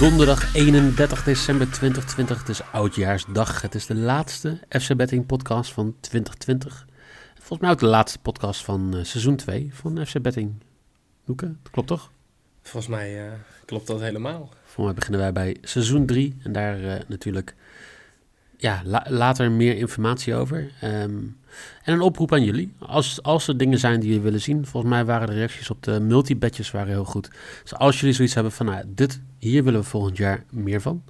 Donderdag 0.00 0.54
31 0.54 1.24
december 1.24 1.70
2020. 1.70 2.38
Het 2.38 2.48
is 2.48 2.62
oudjaarsdag. 2.72 3.62
Het 3.62 3.74
is 3.74 3.86
de 3.86 3.94
laatste 3.94 4.58
FC 4.68 4.96
Betting 4.96 5.26
podcast 5.26 5.72
van 5.72 5.94
2020. 6.00 6.86
Volgens 7.34 7.60
mij 7.60 7.70
ook 7.70 7.78
de 7.78 7.86
laatste 7.86 8.18
podcast 8.18 8.64
van 8.64 8.96
uh, 8.96 9.04
seizoen 9.04 9.36
2 9.36 9.70
van 9.72 10.06
FC 10.06 10.22
Betting. 10.22 10.52
Noeke, 11.24 11.46
dat 11.62 11.72
klopt 11.72 11.88
toch? 11.88 12.12
Volgens 12.62 12.92
mij 12.92 13.26
uh, 13.26 13.32
klopt 13.64 13.86
dat 13.86 14.00
helemaal. 14.00 14.48
Volgens 14.64 14.86
mij 14.86 14.94
beginnen 14.94 15.20
wij 15.20 15.32
bij 15.32 15.56
seizoen 15.62 16.06
3. 16.06 16.36
En 16.42 16.52
daar 16.52 16.80
uh, 16.80 16.94
natuurlijk 17.06 17.54
ja, 18.56 18.82
la 18.84 19.06
later 19.08 19.50
meer 19.50 19.76
informatie 19.76 20.34
over. 20.34 20.72
Um, 20.84 21.38
en 21.82 21.92
een 21.92 22.00
oproep 22.00 22.32
aan 22.32 22.44
jullie. 22.44 22.72
Als, 22.78 23.22
als 23.22 23.48
er 23.48 23.56
dingen 23.56 23.78
zijn 23.78 24.00
die 24.00 24.08
jullie 24.08 24.24
willen 24.24 24.40
zien. 24.40 24.66
Volgens 24.66 24.92
mij 24.92 25.04
waren 25.04 25.26
de 25.26 25.34
reacties 25.34 25.70
op 25.70 25.82
de 25.82 26.00
multibetjes 26.00 26.70
waren 26.70 26.88
heel 26.88 27.04
goed. 27.04 27.30
Dus 27.62 27.74
als 27.74 28.00
jullie 28.00 28.14
zoiets 28.14 28.34
hebben 28.34 28.52
van, 28.52 28.66
nou, 28.66 28.84
dit, 28.86 29.20
hier 29.38 29.64
willen 29.64 29.80
we 29.80 29.86
volgend 29.86 30.16
jaar 30.16 30.44
meer 30.50 30.80
van. 30.80 31.02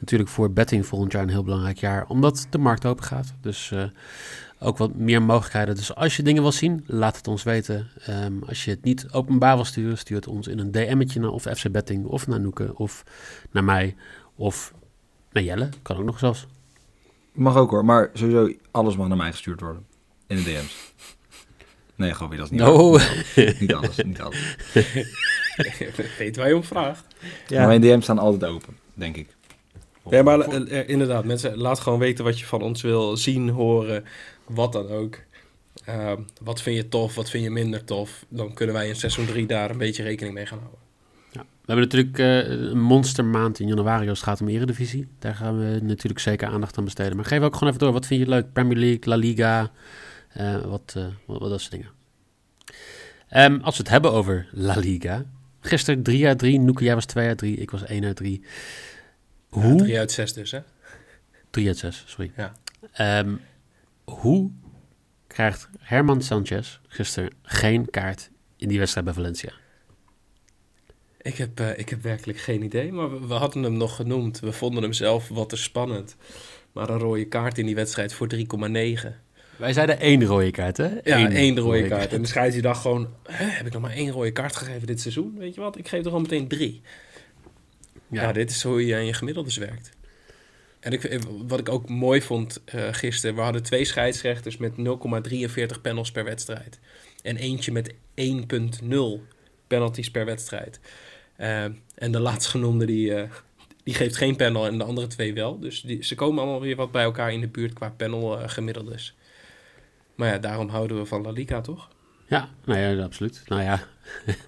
Natuurlijk 0.00 0.30
voor 0.30 0.52
betting 0.52 0.86
volgend 0.86 1.12
jaar 1.12 1.22
een 1.22 1.28
heel 1.28 1.44
belangrijk 1.44 1.78
jaar. 1.78 2.06
Omdat 2.06 2.46
de 2.50 2.58
markt 2.58 2.86
open 2.86 3.04
gaat. 3.04 3.32
Dus 3.40 3.70
uh, 3.70 3.84
ook 4.58 4.78
wat 4.78 4.94
meer 4.94 5.22
mogelijkheden. 5.22 5.74
Dus 5.74 5.94
als 5.94 6.16
je 6.16 6.22
dingen 6.22 6.42
wil 6.42 6.52
zien, 6.52 6.84
laat 6.86 7.16
het 7.16 7.28
ons 7.28 7.42
weten. 7.42 7.88
Um, 8.08 8.42
als 8.46 8.64
je 8.64 8.70
het 8.70 8.84
niet 8.84 9.06
openbaar 9.10 9.54
wil 9.54 9.64
sturen, 9.64 9.98
stuur 9.98 10.16
het 10.16 10.26
ons 10.26 10.46
in 10.46 10.58
een 10.58 10.70
DM'tje 10.70 11.20
naar 11.20 11.30
of 11.30 11.42
FC 11.42 11.70
Betting. 11.70 12.04
Of 12.04 12.26
naar 12.26 12.40
Noeke. 12.40 12.76
Of 12.76 13.04
naar 13.50 13.64
mij. 13.64 13.96
Of 14.34 14.72
naar 15.32 15.42
Jelle. 15.42 15.68
Kan 15.82 15.96
ook 15.96 16.04
nog 16.04 16.18
zelfs. 16.18 16.46
Mag 17.32 17.56
ook 17.56 17.70
hoor, 17.70 17.84
maar 17.84 18.10
sowieso 18.12 18.52
alles 18.70 18.96
mag 18.96 19.08
naar 19.08 19.16
mij 19.16 19.30
gestuurd 19.30 19.60
worden. 19.60 19.86
In 20.26 20.36
de 20.36 20.42
DM's. 20.42 20.92
Nee, 21.96 22.14
gewoon 22.14 22.28
weer, 22.28 22.38
dat 22.38 22.46
is 22.46 22.52
niet 22.52 22.60
no. 22.60 22.98
niet 23.60 23.74
alles, 23.74 23.96
niet 23.96 24.20
alles. 24.20 24.56
Weet 26.18 26.36
waar 26.36 26.48
je 26.48 26.56
om 26.56 26.64
vraagt. 26.64 27.04
Ja. 27.46 27.58
Maar 27.58 27.66
mijn 27.66 27.80
DM's 27.80 28.02
staan 28.02 28.18
altijd 28.18 28.52
open, 28.52 28.76
denk 28.94 29.16
ik. 29.16 29.28
Ja, 30.10 30.22
maar 30.22 30.62
uh, 30.62 30.88
inderdaad, 30.88 31.24
mensen, 31.24 31.56
laat 31.56 31.80
gewoon 31.80 31.98
weten 31.98 32.24
wat 32.24 32.38
je 32.38 32.46
van 32.46 32.62
ons 32.62 32.82
wil 32.82 33.16
zien, 33.16 33.48
horen, 33.48 34.04
wat 34.46 34.72
dan 34.72 34.88
ook. 34.88 35.18
Uh, 35.88 36.12
wat 36.42 36.62
vind 36.62 36.76
je 36.76 36.88
tof, 36.88 37.14
wat 37.14 37.30
vind 37.30 37.44
je 37.44 37.50
minder 37.50 37.84
tof? 37.84 38.24
Dan 38.28 38.54
kunnen 38.54 38.74
wij 38.74 38.88
in 38.88 38.96
seizoen 38.96 39.26
3 39.26 39.46
daar 39.46 39.70
een 39.70 39.78
beetje 39.78 40.02
rekening 40.02 40.34
mee 40.34 40.46
gaan 40.46 40.58
houden. 40.58 40.80
We 41.64 41.72
hebben 41.72 41.84
natuurlijk 41.84 42.18
uh, 42.18 42.70
een 42.70 42.80
monstermaand 42.80 43.58
in 43.60 43.68
januari 43.68 44.08
als 44.08 44.18
het 44.18 44.28
gaat 44.28 44.40
om 44.40 44.48
Eredivisie. 44.48 45.08
Daar 45.18 45.34
gaan 45.34 45.58
we 45.58 45.80
natuurlijk 45.82 46.20
zeker 46.20 46.48
aandacht 46.48 46.78
aan 46.78 46.84
besteden. 46.84 47.16
Maar 47.16 47.24
geef 47.24 47.40
ook 47.40 47.52
gewoon 47.52 47.68
even 47.68 47.84
door. 47.84 47.92
Wat 47.92 48.06
vind 48.06 48.20
je 48.20 48.28
leuk? 48.28 48.52
Premier 48.52 48.78
League, 48.78 49.00
La 49.04 49.16
Liga, 49.16 49.70
uh, 50.40 50.60
wat, 50.64 50.94
uh, 50.96 51.04
wat, 51.26 51.40
wat, 51.40 51.50
dat 51.50 51.60
soort 51.60 51.72
dingen. 51.72 51.90
Um, 53.36 53.60
als 53.60 53.76
we 53.76 53.82
het 53.82 53.92
hebben 53.92 54.12
over 54.12 54.48
La 54.52 54.74
Liga. 54.74 55.24
Gisteren 55.60 56.02
3 56.02 56.26
uit 56.26 56.38
3. 56.38 56.60
Noeke, 56.60 56.84
jij 56.84 56.94
was 56.94 57.04
2 57.04 57.28
uit 57.28 57.38
3. 57.38 57.56
Ik 57.56 57.70
was 57.70 57.84
1 57.84 58.04
uit 58.04 58.16
3. 58.16 58.44
Hoe? 59.48 59.76
3 59.76 59.98
uit 59.98 60.12
6 60.12 60.32
dus, 60.32 60.50
hè? 60.50 60.60
3 61.50 61.66
uit 61.66 61.78
6, 61.78 62.04
sorry. 62.06 62.32
Ja. 62.36 62.52
Um, 63.20 63.40
hoe 64.04 64.50
krijgt 65.26 65.68
Herman 65.78 66.22
Sanchez 66.22 66.78
gisteren 66.88 67.30
geen 67.42 67.90
kaart 67.90 68.30
in 68.56 68.68
die 68.68 68.78
wedstrijd 68.78 69.06
bij 69.06 69.14
Valencia? 69.14 69.52
Ik 71.22 71.36
heb, 71.36 71.60
uh, 71.60 71.78
ik 71.78 71.88
heb 71.88 72.02
werkelijk 72.02 72.38
geen 72.38 72.62
idee, 72.62 72.92
maar 72.92 73.10
we, 73.10 73.26
we, 73.26 73.34
hadden 73.34 73.62
hem 73.62 73.76
nog 73.76 73.96
genoemd. 73.96 74.40
We 74.40 74.52
vonden 74.52 74.82
hem 74.82 74.92
zelf 74.92 75.28
wat 75.28 75.48
te 75.48 75.56
spannend. 75.56 76.16
Maar 76.72 76.88
een 76.88 76.98
rode 76.98 77.24
kaart 77.24 77.58
in 77.58 77.66
die 77.66 77.74
wedstrijd 77.74 78.12
voor 78.12 78.28
3,9. 78.34 78.42
Wij 79.56 79.72
zeiden 79.72 80.00
één 80.00 80.24
rode 80.24 80.50
kaart, 80.50 80.76
hè? 80.76 80.88
Ja, 81.04 81.18
Eén, 81.18 81.32
één 81.32 81.56
rode, 81.56 81.60
rode 81.60 81.88
kaart. 81.88 82.00
kaart. 82.00 82.12
En 82.12 82.22
de 82.22 82.28
scheidsrechter 82.28 82.70
dacht 82.70 82.82
gewoon, 82.82 83.08
heb 83.28 83.66
ik 83.66 83.72
nog 83.72 83.82
maar 83.82 83.92
één 83.92 84.10
rode 84.10 84.32
kaart 84.32 84.56
gegeven 84.56 84.86
dit 84.86 85.00
seizoen? 85.00 85.34
Weet 85.38 85.54
je 85.54 85.60
wat, 85.60 85.78
ik 85.78 85.88
geef 85.88 85.98
er 85.98 86.06
gewoon 86.06 86.22
meteen 86.22 86.48
drie. 86.48 86.80
Ja, 88.08 88.22
ja 88.22 88.32
dit 88.32 88.50
is 88.50 88.62
hoe 88.62 88.86
je 88.86 88.94
aan 88.94 89.06
je 89.06 89.12
gemiddeldes 89.12 89.56
werkt. 89.56 89.90
En 90.80 90.92
ik, 90.92 91.20
wat 91.46 91.58
ik 91.58 91.68
ook 91.68 91.88
mooi 91.88 92.22
vond 92.22 92.62
uh, 92.74 92.88
gisteren, 92.90 93.36
we 93.36 93.42
hadden 93.42 93.62
twee 93.62 93.84
scheidsrechters 93.84 94.56
met 94.56 94.72
0,43 94.72 95.80
panels 95.82 96.12
per 96.12 96.24
wedstrijd. 96.24 96.78
En 97.22 97.36
eentje 97.36 97.72
met 97.72 97.94
1,0 97.94 97.96
penalties 99.66 100.10
per 100.10 100.24
wedstrijd. 100.24 100.80
Uh, 101.42 101.64
en 101.94 102.12
de 102.12 102.20
laatstgenoemde 102.20 102.86
die, 102.86 103.10
uh, 103.10 103.22
die 103.84 103.94
geeft 103.94 104.16
geen 104.16 104.36
panel 104.36 104.66
en 104.66 104.78
de 104.78 104.84
andere 104.84 105.06
twee 105.06 105.34
wel. 105.34 105.58
Dus 105.58 105.80
die, 105.80 106.04
ze 106.04 106.14
komen 106.14 106.42
allemaal 106.42 106.60
weer 106.60 106.76
wat 106.76 106.92
bij 106.92 107.02
elkaar 107.02 107.32
in 107.32 107.40
de 107.40 107.48
buurt 107.48 107.72
qua 107.72 107.90
panel 107.96 108.38
uh, 108.38 108.48
gemiddeldes. 108.48 109.16
Maar 110.14 110.28
ja, 110.28 110.38
daarom 110.38 110.68
houden 110.68 110.96
we 110.96 111.04
van 111.04 111.22
La 111.22 111.30
Liga, 111.30 111.60
toch? 111.60 111.88
Ja, 112.26 112.48
nou 112.64 112.78
ja, 112.78 113.02
absoluut. 113.02 113.42
Nou 113.46 113.62
ja, 113.62 113.86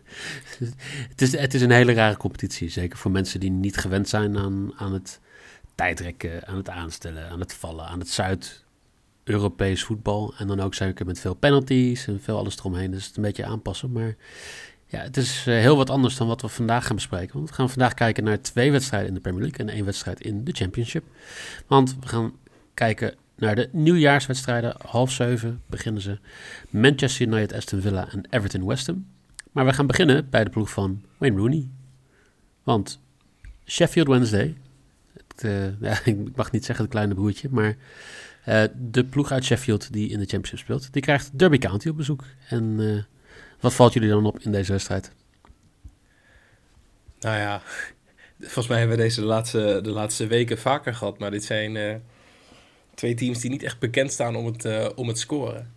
het, 1.10 1.22
is, 1.22 1.36
het 1.36 1.54
is 1.54 1.62
een 1.62 1.70
hele 1.70 1.92
rare 1.92 2.16
competitie. 2.16 2.68
Zeker 2.68 2.98
voor 2.98 3.10
mensen 3.10 3.40
die 3.40 3.50
niet 3.50 3.76
gewend 3.76 4.08
zijn 4.08 4.38
aan, 4.38 4.72
aan 4.76 4.92
het 4.92 5.20
tijdrekken, 5.74 6.46
aan 6.46 6.56
het 6.56 6.68
aanstellen, 6.68 7.28
aan 7.28 7.40
het 7.40 7.54
vallen, 7.54 7.86
aan 7.86 7.98
het 7.98 8.08
Zuid-Europees 8.08 9.84
voetbal. 9.84 10.34
En 10.38 10.46
dan 10.46 10.60
ook 10.60 10.74
zeker 10.74 11.06
met 11.06 11.20
veel 11.20 11.34
penalties 11.34 12.06
en 12.06 12.20
veel 12.20 12.38
alles 12.38 12.58
eromheen. 12.58 12.90
Dus 12.90 13.06
het 13.06 13.16
een 13.16 13.22
beetje 13.22 13.44
aanpassen. 13.44 13.92
Maar 13.92 14.16
ja, 14.94 15.02
het 15.02 15.16
is 15.16 15.46
uh, 15.46 15.54
heel 15.54 15.76
wat 15.76 15.90
anders 15.90 16.16
dan 16.16 16.26
wat 16.26 16.40
we 16.40 16.48
vandaag 16.48 16.86
gaan 16.86 16.96
bespreken. 16.96 17.34
Want 17.34 17.48
we 17.48 17.54
gaan 17.54 17.70
vandaag 17.70 17.94
kijken 17.94 18.24
naar 18.24 18.40
twee 18.40 18.72
wedstrijden 18.72 19.08
in 19.08 19.14
de 19.14 19.20
Premier 19.20 19.42
League 19.42 19.66
en 19.66 19.68
één 19.68 19.84
wedstrijd 19.84 20.20
in 20.20 20.44
de 20.44 20.52
Championship. 20.52 21.04
Want 21.66 21.96
we 22.00 22.08
gaan 22.08 22.32
kijken 22.74 23.14
naar 23.36 23.54
de 23.54 23.68
nieuwjaarswedstrijden. 23.72 24.76
Half 24.86 25.12
zeven 25.12 25.62
beginnen 25.66 26.02
ze. 26.02 26.18
Manchester 26.70 27.26
United, 27.26 27.52
Aston 27.52 27.80
Villa 27.80 28.08
en 28.08 28.26
Everton 28.30 28.66
West 28.66 28.86
Ham. 28.86 29.06
Maar 29.52 29.64
we 29.64 29.72
gaan 29.72 29.86
beginnen 29.86 30.30
bij 30.30 30.44
de 30.44 30.50
ploeg 30.50 30.70
van 30.70 31.02
Wayne 31.18 31.38
Rooney. 31.38 31.68
Want 32.62 33.00
Sheffield 33.66 34.08
Wednesday, 34.08 34.56
uh, 35.44 35.80
ja, 35.80 35.98
ik 36.04 36.36
mag 36.36 36.52
niet 36.52 36.64
zeggen 36.64 36.84
het 36.84 36.94
kleine 36.94 37.14
broertje, 37.14 37.48
maar 37.50 37.76
uh, 38.48 38.62
de 38.76 39.04
ploeg 39.04 39.32
uit 39.32 39.44
Sheffield 39.44 39.92
die 39.92 40.08
in 40.08 40.18
de 40.18 40.26
Championship 40.26 40.58
speelt, 40.58 40.92
die 40.92 41.02
krijgt 41.02 41.38
Derby 41.38 41.58
County 41.58 41.88
op 41.88 41.96
bezoek. 41.96 42.24
En 42.48 42.80
wat 43.64 43.74
valt 43.74 43.92
jullie 43.92 44.08
dan 44.08 44.26
op 44.26 44.38
in 44.40 44.52
deze 44.52 44.72
wedstrijd? 44.72 45.12
Nou 47.20 47.36
ja, 47.36 47.62
volgens 48.40 48.66
mij 48.66 48.78
hebben 48.78 48.96
we 48.96 49.02
deze 49.02 49.20
de 49.20 49.26
laatste, 49.26 49.80
de 49.82 49.90
laatste 49.90 50.26
weken 50.26 50.58
vaker 50.58 50.94
gehad. 50.94 51.18
Maar 51.18 51.30
dit 51.30 51.44
zijn 51.44 51.74
uh, 51.74 51.94
twee 52.94 53.14
teams 53.14 53.40
die 53.40 53.50
niet 53.50 53.62
echt 53.62 53.78
bekend 53.78 54.12
staan 54.12 54.36
om 54.36 54.46
het, 54.46 54.64
uh, 54.64 54.88
om 54.94 55.08
het 55.08 55.18
scoren. 55.18 55.72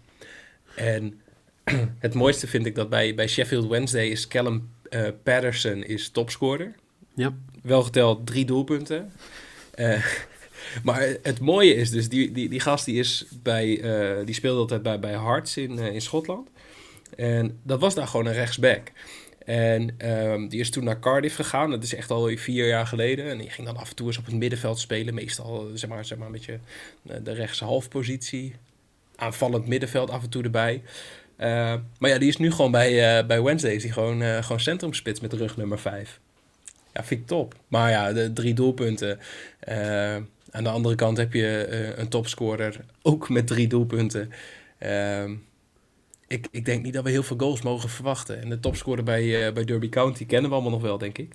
En 0.75 1.21
het 1.99 2.13
mooiste 2.13 2.47
vind 2.47 2.65
ik 2.65 2.75
dat 2.75 2.89
bij, 2.89 3.15
bij 3.15 3.27
Sheffield 3.27 3.67
Wednesday 3.67 4.07
is 4.07 4.27
Callum 4.27 4.69
uh, 4.89 5.07
Patterson 5.23 5.83
is 5.83 6.09
topscorer. 6.09 6.75
Ja. 7.15 7.35
Wel 7.61 7.83
geteld 7.83 8.25
drie 8.25 8.45
doelpunten. 8.45 9.11
maar 10.83 11.15
het 11.21 11.39
mooie 11.39 11.75
is 11.75 11.89
dus, 11.89 12.09
die, 12.09 12.31
die, 12.31 12.49
die 12.49 12.59
gast 12.59 12.85
die, 12.85 12.99
is 12.99 13.25
bij, 13.43 13.65
die 14.25 14.35
speelde 14.35 14.59
altijd 14.59 14.81
bij, 14.81 14.99
bij 14.99 15.11
Hearts 15.11 15.57
in, 15.57 15.79
in 15.79 16.01
Schotland. 16.01 16.49
En 17.17 17.59
dat 17.63 17.79
was 17.79 17.95
daar 17.95 18.07
gewoon 18.07 18.25
een 18.25 18.33
rechtsback. 18.33 18.91
En 19.45 20.09
um, 20.11 20.47
die 20.47 20.59
is 20.59 20.69
toen 20.69 20.83
naar 20.83 20.99
Cardiff 20.99 21.35
gegaan. 21.35 21.69
Dat 21.69 21.83
is 21.83 21.95
echt 21.95 22.11
al 22.11 22.29
vier 22.35 22.67
jaar 22.67 22.87
geleden. 22.87 23.29
En 23.29 23.37
die 23.37 23.49
ging 23.49 23.67
dan 23.67 23.77
af 23.77 23.89
en 23.89 23.95
toe 23.95 24.07
eens 24.07 24.17
op 24.17 24.25
het 24.25 24.35
middenveld 24.35 24.79
spelen. 24.79 25.13
Meestal 25.13 25.69
zeg 25.73 25.89
maar, 25.89 26.05
zeg 26.05 26.17
maar 26.17 26.27
een 26.27 26.33
beetje 26.33 26.59
eh, 27.07 27.15
de 27.23 27.31
rechtse 27.31 27.63
halfpositie. 27.63 28.55
Aanvallend 29.15 29.67
middenveld 29.67 30.09
af 30.09 30.23
en 30.23 30.29
toe 30.29 30.43
erbij. 30.43 30.81
Uh, 31.37 31.73
maar 31.99 32.09
ja, 32.09 32.17
die 32.17 32.27
is 32.27 32.37
nu 32.37 32.51
gewoon 32.51 32.71
bij, 32.71 33.19
uh, 33.19 33.27
bij 33.27 33.41
Wednesday. 33.41 33.71
Is 33.71 33.81
die 33.81 33.91
gewoon, 33.91 34.21
uh, 34.21 34.43
gewoon 34.43 34.59
centrumspits 34.59 35.19
met 35.19 35.33
rug 35.33 35.57
nummer 35.57 35.79
5. 35.79 36.19
Ja, 36.93 37.03
vind 37.03 37.21
ik 37.21 37.27
top. 37.27 37.55
Maar 37.67 37.89
ja, 37.89 38.13
de 38.13 38.33
drie 38.33 38.53
doelpunten. 38.53 39.19
aan 40.51 40.63
de 40.63 40.69
andere 40.69 40.95
kant 40.95 41.17
heb 41.17 41.33
je 41.33 41.93
een 41.95 42.07
topscorer. 42.07 42.79
Ook 43.01 43.29
met 43.29 43.47
drie 43.47 43.67
doelpunten. 43.67 44.31
Ik, 46.27 46.47
ik 46.51 46.65
denk 46.65 46.83
niet 46.83 46.93
dat 46.93 47.03
we 47.03 47.09
heel 47.09 47.23
veel 47.23 47.37
goals 47.37 47.61
mogen 47.61 47.89
verwachten. 47.89 48.41
En 48.41 48.49
de 48.49 48.59
topscorer 48.59 49.03
bij, 49.03 49.47
uh, 49.47 49.53
bij 49.53 49.65
Derby 49.65 49.89
County 49.89 50.25
kennen 50.25 50.49
we 50.49 50.55
allemaal 50.55 50.73
nog 50.73 50.81
wel, 50.81 50.97
denk 50.97 51.17
ik. 51.17 51.33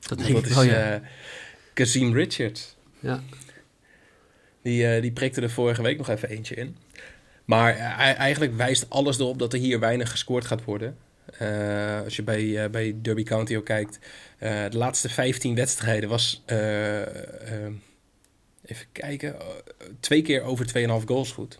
Dat, 0.00 0.18
denk 0.18 0.32
dat 0.32 0.46
is 0.46 0.54
wel, 0.54 0.64
ja. 0.64 0.94
uh, 0.94 1.00
Kazim 1.72 2.14
Richards. 2.14 2.76
Ja. 3.00 3.22
Die, 4.62 4.94
uh, 4.94 5.02
die 5.02 5.12
prikte 5.12 5.40
er 5.40 5.50
vorige 5.50 5.82
week 5.82 5.98
nog 5.98 6.08
even 6.08 6.28
eentje 6.28 6.54
in. 6.54 6.76
Maar 7.44 7.76
eigenlijk 8.16 8.56
wijst 8.56 8.90
alles 8.90 9.18
erop 9.18 9.38
dat 9.38 9.52
er 9.52 9.58
hier 9.58 9.80
weinig 9.80 10.10
gescoord 10.10 10.44
gaat 10.44 10.64
worden. 10.64 10.96
als 12.04 12.16
je 12.16 12.22
bij, 12.22 12.70
bij 12.70 12.96
Derby 13.02 13.22
County 13.22 13.56
ook 13.56 13.64
kijkt. 13.64 13.98
de 14.38 14.68
laatste 14.70 15.08
15 15.08 15.54
wedstrijden 15.54 16.08
was... 16.08 16.42
even 18.64 18.86
kijken. 18.92 19.36
twee 20.00 20.22
keer 20.22 20.42
over 20.42 20.66
2,5 20.66 21.04
goals 21.04 21.32
goed. 21.32 21.58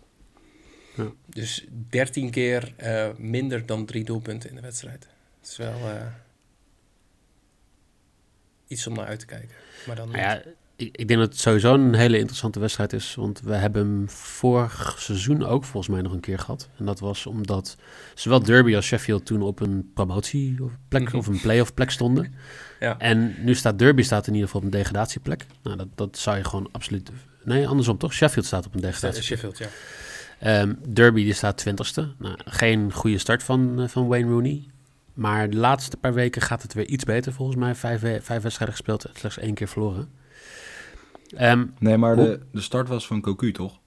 Ja. 0.97 1.11
Dus 1.27 1.65
13 1.91 2.31
keer 2.31 2.73
uh, 2.83 3.09
minder 3.17 3.67
dan 3.67 3.87
drie 3.87 4.05
doelpunten 4.05 4.49
in 4.49 4.55
de 4.55 4.63
wedstrijd. 4.63 5.07
Het 5.41 5.51
is 5.51 5.57
wel 5.57 5.79
uh, 5.79 6.03
iets 8.67 8.87
om 8.87 8.95
naar 8.95 9.07
uit 9.07 9.19
te 9.19 9.27
kijken. 9.27 9.55
Maar 9.87 9.97
dan 9.97 10.07
nou 10.09 10.21
ja, 10.21 10.43
ik, 10.77 10.97
ik 10.97 11.09
denk 11.09 11.21
dat 11.21 11.29
het 11.29 11.39
sowieso 11.41 11.75
een 11.75 11.95
hele 11.95 12.19
interessante 12.19 12.61
wedstrijd 12.61 12.93
is. 12.93 13.15
Want 13.15 13.41
we 13.41 13.55
hebben 13.55 13.87
hem 13.87 14.11
vorig 14.11 14.97
seizoen 14.99 15.45
ook 15.45 15.65
volgens 15.65 15.93
mij 15.95 16.03
nog 16.03 16.13
een 16.13 16.21
keer 16.21 16.39
gehad. 16.39 16.69
En 16.79 16.85
dat 16.85 17.01
was 17.01 17.27
omdat 17.27 17.77
zowel 18.15 18.43
Derby 18.43 18.75
als 18.75 18.87
Sheffield 18.87 19.27
toen 19.27 19.43
op 19.43 19.61
een 19.61 19.91
promotieplek 19.95 21.03
Mhm. 21.03 21.17
of 21.17 21.27
een 21.27 21.41
playoff 21.41 21.75
plek 21.75 21.91
stonden. 21.91 22.35
Ja. 22.81 22.99
En 22.99 23.35
nu 23.45 23.55
staat 23.55 23.79
Derby 23.79 24.03
staat 24.03 24.27
in 24.27 24.33
ieder 24.33 24.47
geval 24.49 24.61
op 24.61 24.67
een 24.73 24.79
degradatieplek. 24.79 25.47
Nou, 25.63 25.77
dat, 25.77 25.89
dat 25.95 26.19
zou 26.19 26.37
je 26.37 26.45
gewoon 26.45 26.69
absoluut... 26.73 27.11
Nee, 27.45 27.69
andersom 27.69 27.99
toch? 27.99 28.13
Sheffield 28.13 28.47
staat 28.47 28.67
op 28.67 28.75
een 28.75 28.81
degradatieplek. 28.81 29.25
Sheffield, 29.25 29.59
ja. 29.59 29.67
Ehm, 30.39 30.73
Derby 30.89 31.25
die 31.25 31.33
staat 31.33 31.57
twintigste. 31.57 32.09
Nou, 32.19 32.37
geen 32.45 32.93
goede 32.93 33.19
start 33.19 33.43
van, 33.43 33.81
eh, 33.81 33.89
van 33.89 34.07
Wayne 34.07 34.31
Rooney. 34.31 34.65
Maar 35.15 35.51
de 35.51 35.57
laatste 35.57 35.97
paar 35.97 36.15
weken 36.15 36.43
gaat 36.43 36.63
het 36.63 36.75
weer 36.75 36.87
iets 36.87 37.05
beter 37.05 37.33
volgens 37.33 37.57
mij. 37.59 37.75
Vijf, 37.75 38.01
vijf 38.01 38.43
wedstrijden 38.43 38.77
gespeeld, 38.77 39.07
slechts 39.15 39.39
één 39.39 39.55
keer 39.55 39.69
verloren. 39.69 40.09
Ehm, 41.37 41.65
Nee, 41.79 41.97
maar 41.97 42.15
Hoe- 42.17 42.25
de, 42.25 42.41
de 42.53 42.61
start 42.61 42.89
was 42.89 43.07
van 43.07 43.21
Cocu, 43.21 43.53
toch? 43.53 43.79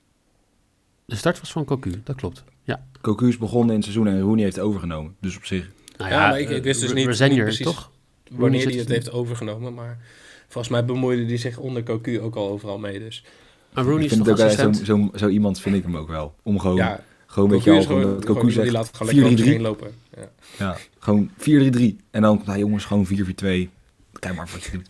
de 1.05 1.15
start 1.15 1.39
was 1.39 1.51
van 1.51 1.65
Cocu, 1.65 2.01
dat 2.03 2.15
klopt. 2.15 2.43
Ja, 2.63 2.85
Cocu 3.01 3.27
is 3.27 3.37
begonnen 3.37 3.69
in 3.69 3.75
het 3.81 3.83
seizoen 3.83 4.07
en 4.07 4.19
Rooney 4.21 4.43
heeft 4.43 4.59
overgenomen. 4.59 5.15
Dus 5.21 5.37
op 5.37 5.45
zich... 5.45 5.69
nou 5.97 6.09
Ja, 6.11 6.27
maar 6.29 6.39
ik- 6.39 6.49
ik 6.49 6.63
wist 6.63 6.81
dus 6.81 6.93
niet- 6.93 7.05
Resenjer, 7.05 7.35
niet 7.35 7.43
precies 7.43 7.65
toch? 7.65 7.91
Wanneer 8.31 8.61
hij 8.63 8.71
het 8.71 8.79
het 8.79 8.89
heeft 8.89 9.11
overgenomen. 9.11 9.73
Maar 9.73 9.97
volgens 10.47 10.73
mij 10.73 10.85
bemoeide 10.85 11.25
hij 11.25 11.37
zich 11.37 11.57
onder 11.57 11.83
Cocu 11.83 12.19
ook 12.21 12.35
al 12.35 12.49
overal 12.49 12.77
mee. 12.77 12.99
Dus 12.99 13.23
Maar 13.73 13.83
Rooney 13.83 14.05
ik 14.05 14.11
is 14.11 14.17
toch 14.17 14.27
ook 14.27 14.37
zo, 14.49 14.71
zo, 14.83 15.09
zo 15.15 15.27
iemand 15.27 15.59
vind 15.59 15.75
ik 15.75 15.83
hem 15.83 15.97
ook 15.97 16.07
wel. 16.07 16.35
Om 16.43 16.59
gewoon, 16.59 16.75
ja, 16.75 17.03
gewoon 17.25 17.49
weet 17.49 17.59
Cocu 17.59 17.71
je 17.71 17.77
is 17.77 17.85
al, 17.85 17.91
gewoon 17.91 18.03
gewoon, 18.03 18.21
dat 18.25 18.35
Cocu 18.35 18.51
zegt 18.51 18.71
laat 18.71 18.89
gewoon 18.93 19.13
lekker 19.13 19.31
over 19.31 19.37
zich 19.37 19.47
4-3-3. 19.47 19.49
heen 19.49 19.61
lopen. 19.61 19.91
Ja. 20.17 20.29
Ja, 20.57 20.77
gewoon 20.99 21.29
4-3-3. 21.29 21.41
En 22.11 22.21
dan 22.21 22.35
komt 22.35 22.47
hij, 22.47 22.59
jongens, 22.59 22.85
gewoon 22.85 23.07
4-4-2. 23.07 23.09
Kijk 24.19 24.35
maar 24.35 24.49
wat 24.51 24.63
je 24.63 24.71
doet. 24.71 24.89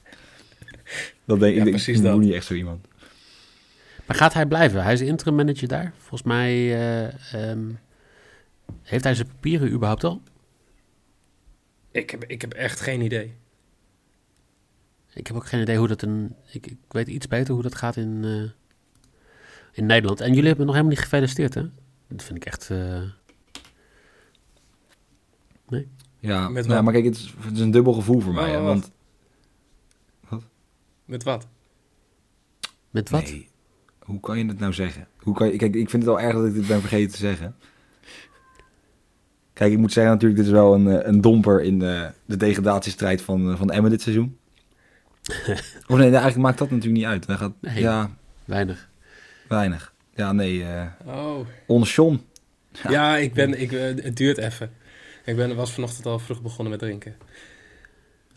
Dat 1.26 1.40
denk 1.40 1.56
Ja, 1.56 1.64
ik, 1.64 1.70
precies 1.70 1.98
ik 1.98 2.04
dat. 2.04 2.14
Rooney 2.14 2.36
echt 2.36 2.46
zo 2.46 2.54
iemand. 2.54 2.88
Maar 4.06 4.18
gaat 4.18 4.34
hij 4.34 4.46
blijven? 4.46 4.84
Hij 4.84 4.94
is 4.94 5.02
interim 5.02 5.36
manager 5.36 5.68
daar. 5.68 5.94
Volgens 5.98 6.24
mij 6.24 6.52
eh, 6.52 7.34
ehm, 7.34 7.70
heeft 8.84 9.04
hij 9.04 9.16
zijn 9.16 9.28
papieren 9.28 9.72
überhaupt 9.72 10.04
al. 10.04 10.22
Ik, 11.92 12.10
heb, 12.10 12.24
ik 12.24 12.42
heb 12.42 12.54
echt 12.54 12.80
geen 12.80 13.02
idee. 13.02 13.34
Ik 15.14 15.28
heb 15.28 15.36
ook 15.36 15.48
geen 15.48 15.62
idee 15.62 15.78
hoe 15.78 15.88
dat 15.88 16.02
een... 16.02 16.36
Ik, 16.52 16.66
ik 16.66 16.78
weet 16.88 17.08
iets 17.08 17.28
beter 17.28 17.54
hoe 17.54 17.64
dat 17.64 17.76
gaat 17.76 17.96
in, 17.96 18.20
eh, 18.24 18.59
in 19.72 19.86
Nederland. 19.86 20.22
En 20.22 20.30
jullie 20.34 20.48
hebben 20.48 20.66
nog 20.66 20.76
helemaal 20.76 20.96
niet 20.96 21.04
gefeliciteerd, 21.04 21.54
hè? 21.54 21.62
Dat 22.08 22.24
vind 22.24 22.38
ik 22.38 22.46
echt... 22.46 22.70
eh, 22.70 23.02
Ja, 26.20 26.50
Met 26.50 26.64
nou, 26.64 26.76
wat? 26.76 26.84
maar 26.84 26.94
kijk, 26.94 27.06
het 27.06 27.16
is, 27.16 27.34
het 27.40 27.54
is 27.54 27.60
een 27.60 27.72
dubbel 27.72 27.94
gevoel 27.94 28.20
voor 28.20 28.34
mij. 28.34 28.44
Oh, 28.50 28.52
hè, 28.52 28.62
wat? 28.62 28.92
want 30.30 30.44
Met 31.06 31.24
wat? 31.24 31.48
met 32.90 33.10
wat? 33.10 33.24
Nee. 33.24 33.48
Hoe 34.00 34.20
kan 34.20 34.38
je 34.38 34.46
het 34.46 34.60
nou 34.60 34.74
zeggen? 34.74 35.08
Hoe 35.18 35.36
kan 35.36 35.48
je, 35.48 35.56
kijk, 35.58 35.76
ik 35.76 35.90
vind 35.90 36.04
het 36.04 36.12
al 36.12 36.20
erg 36.20 36.34
dat 36.36 36.46
ik 36.46 36.54
dit 36.54 36.68
ben 36.68 36.80
vergeten 36.80 37.12
te 37.12 37.18
zeggen. 37.18 37.56
Kijk, 39.54 39.72
ik 39.72 39.78
moet 39.78 39.92
zeggen 39.94 40.14
natuurlijk, 40.14 40.40
dit 40.40 40.50
is 40.50 40.56
wel 40.56 40.74
een, 40.74 40.88
eh, 40.88 41.08
een 41.08 41.22
domper 41.22 41.62
in 41.62 41.80
de, 41.80 42.12
de 42.26 42.38
degradatiestrijd 42.38 43.22
van, 43.22 43.52
eh, 43.52 43.58
van 43.58 43.72
Emmen 43.72 43.92
dit 43.92 44.02
seizoen. 44.02 44.38
of 45.88 45.98
nee, 45.98 46.00
eigenlijk 46.10 46.38
maakt 46.38 46.58
dat 46.58 46.70
natuurlijk 46.70 46.98
niet 46.98 47.06
uit. 47.12 47.28
Hij 47.28 47.36
gaat, 47.38 47.54
Nee. 47.62 47.80
Ja, 47.80 48.10
Weinig. 48.46 48.89
Weinig. 49.50 49.94
Ja, 50.16 50.32
nee, 50.32 50.64
eh 50.64 50.86
Oh. 51.06 51.48
onshon. 51.66 52.22
Ja, 52.90 53.18
ik 53.18 53.34
ben, 53.34 53.62
ik, 53.62 53.72
eh, 53.72 53.82
het 53.82 54.18
duurt 54.18 54.38
even. 54.38 54.72
Ik 55.26 55.36
ben, 55.36 55.56
was 55.56 55.72
vanochtend 55.72 56.06
al 56.06 56.20
vroeg 56.20 56.42
begonnen 56.42 56.70
met 56.72 56.80
drinken. 56.80 57.16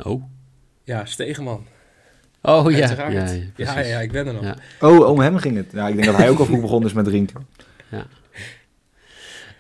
Oh. 0.03 0.23
Ja, 0.85 1.05
Stegeman. 1.05 1.67
Oh 2.43 2.71
ja. 2.71 2.77
Ja, 2.77 3.09
Ja, 3.11 3.45
ja, 3.57 3.79
ja, 3.81 4.01
ik 4.01 4.13
ben 4.13 4.27
er 4.27 4.33
nog. 4.35 4.43
Ja. 4.45 4.57
Oh, 4.81 5.09
om 5.09 5.21
hem 5.21 5.37
ging 5.37 5.57
het. 5.57 5.73
Ja, 5.73 5.89
ik 5.89 5.95
denk 5.95 6.07
dat 6.07 6.17
hij 6.17 6.31
ook 6.31 6.39
al 6.39 6.45
vroeg 6.45 6.61
begonnen 6.61 6.89
is 6.89 6.95
met 6.95 7.05
drinken. 7.05 7.47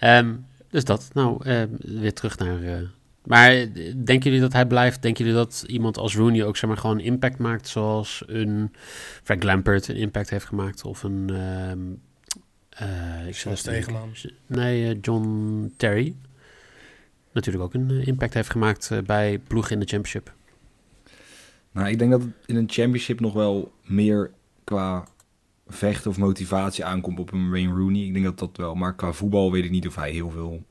Ehm, 0.00 0.34
dus 0.70 0.84
dat. 0.84 1.10
Nou, 1.12 1.44
ehm, 1.44 1.68
weer 1.78 2.12
terug 2.12 2.38
naar... 2.38 2.62
eh, 2.62 2.74
maar 3.24 3.50
denken 4.04 4.22
jullie 4.22 4.40
dat 4.40 4.52
hij 4.52 4.66
blijft? 4.66 5.02
Denken 5.02 5.24
jullie 5.24 5.38
dat 5.38 5.64
iemand 5.66 5.98
als 5.98 6.16
Rooney 6.16 6.44
ook 6.44 6.56
zeg 6.56 6.70
maar 6.70 6.78
gewoon 6.78 7.00
impact 7.00 7.38
maakt... 7.38 7.68
zoals 7.68 8.22
een 8.26 8.72
Frank 9.22 9.42
Lampert 9.42 9.88
een 9.88 9.96
impact 9.96 10.30
heeft 10.30 10.44
gemaakt? 10.44 10.84
Of 10.84 11.02
een... 11.02 11.30
ehm 11.30 11.80
eh, 12.72 13.26
ik 13.26 13.34
Stegeman. 13.34 14.12
Nee, 14.46 14.88
eh, 14.88 14.98
John 15.00 15.72
Terry. 15.76 16.14
Natuurlijk 17.32 17.64
ook 17.64 17.74
een 17.74 17.90
eh, 17.90 18.06
impact 18.06 18.34
heeft 18.34 18.50
gemaakt 18.50 18.90
bij 19.06 19.38
ploegen 19.38 19.72
in 19.72 19.80
de 19.80 19.86
championship. 19.86 20.34
Nou, 21.72 21.88
ik 21.88 21.98
denk 21.98 22.10
dat 22.10 22.20
het 22.20 22.30
in 22.46 22.56
een 22.56 22.70
championship 22.70 23.20
nog 23.20 23.32
wel 23.32 23.72
meer 23.84 24.30
qua 24.64 25.06
vechten 25.66 26.10
of 26.10 26.18
motivatie 26.18 26.84
aankomt 26.84 27.18
op 27.18 27.32
een 27.32 27.50
Wayne 27.50 27.74
Rooney. 27.74 28.02
Ik 28.02 28.12
denk 28.12 28.24
dat 28.24 28.38
dat 28.38 28.56
wel. 28.56 28.74
Maar 28.74 28.94
qua 28.94 29.12
voetbal 29.12 29.52
weet 29.52 29.64
ik 29.64 29.70
niet 29.70 29.86
of 29.86 29.94
hij 29.94 30.10
heel 30.10 30.30
veel 30.30 30.62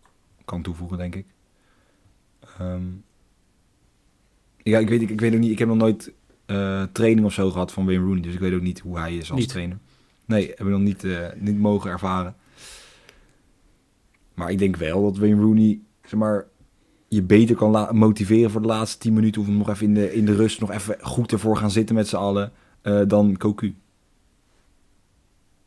kan 0.45 0.61
toevoegen, 0.61 0.97
denk 0.97 1.15
ik. 1.15 1.25
Ehm, 2.61 2.83
ja, 4.57 4.79
ik 4.79 4.89
weet, 4.89 5.01
ik, 5.01 5.09
ik 5.09 5.19
weet 5.21 5.33
ook 5.33 5.39
niet. 5.39 5.51
Ik 5.51 5.59
heb 5.59 5.67
nog 5.67 5.77
nooit 5.77 6.13
eh, 6.45 6.83
training 6.91 7.25
of 7.25 7.33
zo 7.33 7.51
gehad 7.51 7.71
van 7.71 7.85
Wayne 7.85 8.03
Rooney. 8.03 8.21
Dus 8.21 8.33
ik 8.33 8.39
weet 8.39 8.53
ook 8.53 8.61
niet 8.61 8.79
hoe 8.79 8.97
hij 8.99 9.15
is 9.17 9.31
als 9.31 9.39
Niet? 9.39 9.49
trainer. 9.49 9.77
Nee, 10.25 10.47
heb 10.47 10.59
ik 10.59 10.65
nog 10.67 10.79
niet, 10.81 11.03
eh, 11.03 11.27
niet 11.35 11.57
mogen 11.59 11.89
ervaren. 11.89 12.35
Maar 14.33 14.51
ik 14.51 14.57
denk 14.59 14.75
wel 14.75 15.03
dat 15.03 15.17
Wayne 15.17 15.41
Rooney, 15.41 15.79
zeg 16.01 16.19
maar, 16.19 16.45
je 17.07 17.21
beter 17.23 17.55
kan 17.55 17.97
motiveren 17.97 18.51
voor 18.51 18.61
de 18.61 18.67
laatste 18.67 18.97
10 18.97 19.13
minuten. 19.13 19.41
Of 19.41 19.47
hem 19.47 19.57
nog 19.57 19.69
even 19.69 19.85
in 19.85 19.93
de, 19.93 20.13
in 20.13 20.25
de 20.25 20.35
rust 20.35 20.59
nog 20.59 20.71
even 20.71 20.97
goed 21.01 21.31
ervoor 21.31 21.57
gaan 21.57 21.71
zitten 21.71 21.95
met 21.95 22.07
z'n 22.07 22.15
allen. 22.15 22.51
eh, 22.81 23.01
dan 23.07 23.37
Cocu. 23.37 23.75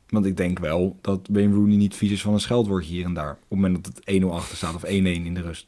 Want 0.09 0.27
ik 0.27 0.37
denk 0.37 0.59
wel 0.59 0.99
dat 1.01 1.29
Wayne 1.33 1.55
Rooney 1.55 1.77
niet 1.77 1.95
vies 1.95 2.11
is 2.11 2.23
van 2.23 2.33
een 2.33 2.41
scheldwoordje 2.41 2.93
hier 2.95 3.05
en 3.05 3.15
daar. 3.15 3.31
Op 3.33 3.39
het 3.49 3.59
moment 3.59 3.85
dat 3.85 3.95
het 3.97 4.23
1-0 4.23 4.25
achter 4.31 4.57
staat 4.57 4.75
of 4.75 4.85
1-1 4.85 4.87
in 4.89 5.35
de 5.35 5.41
rust. 5.41 5.67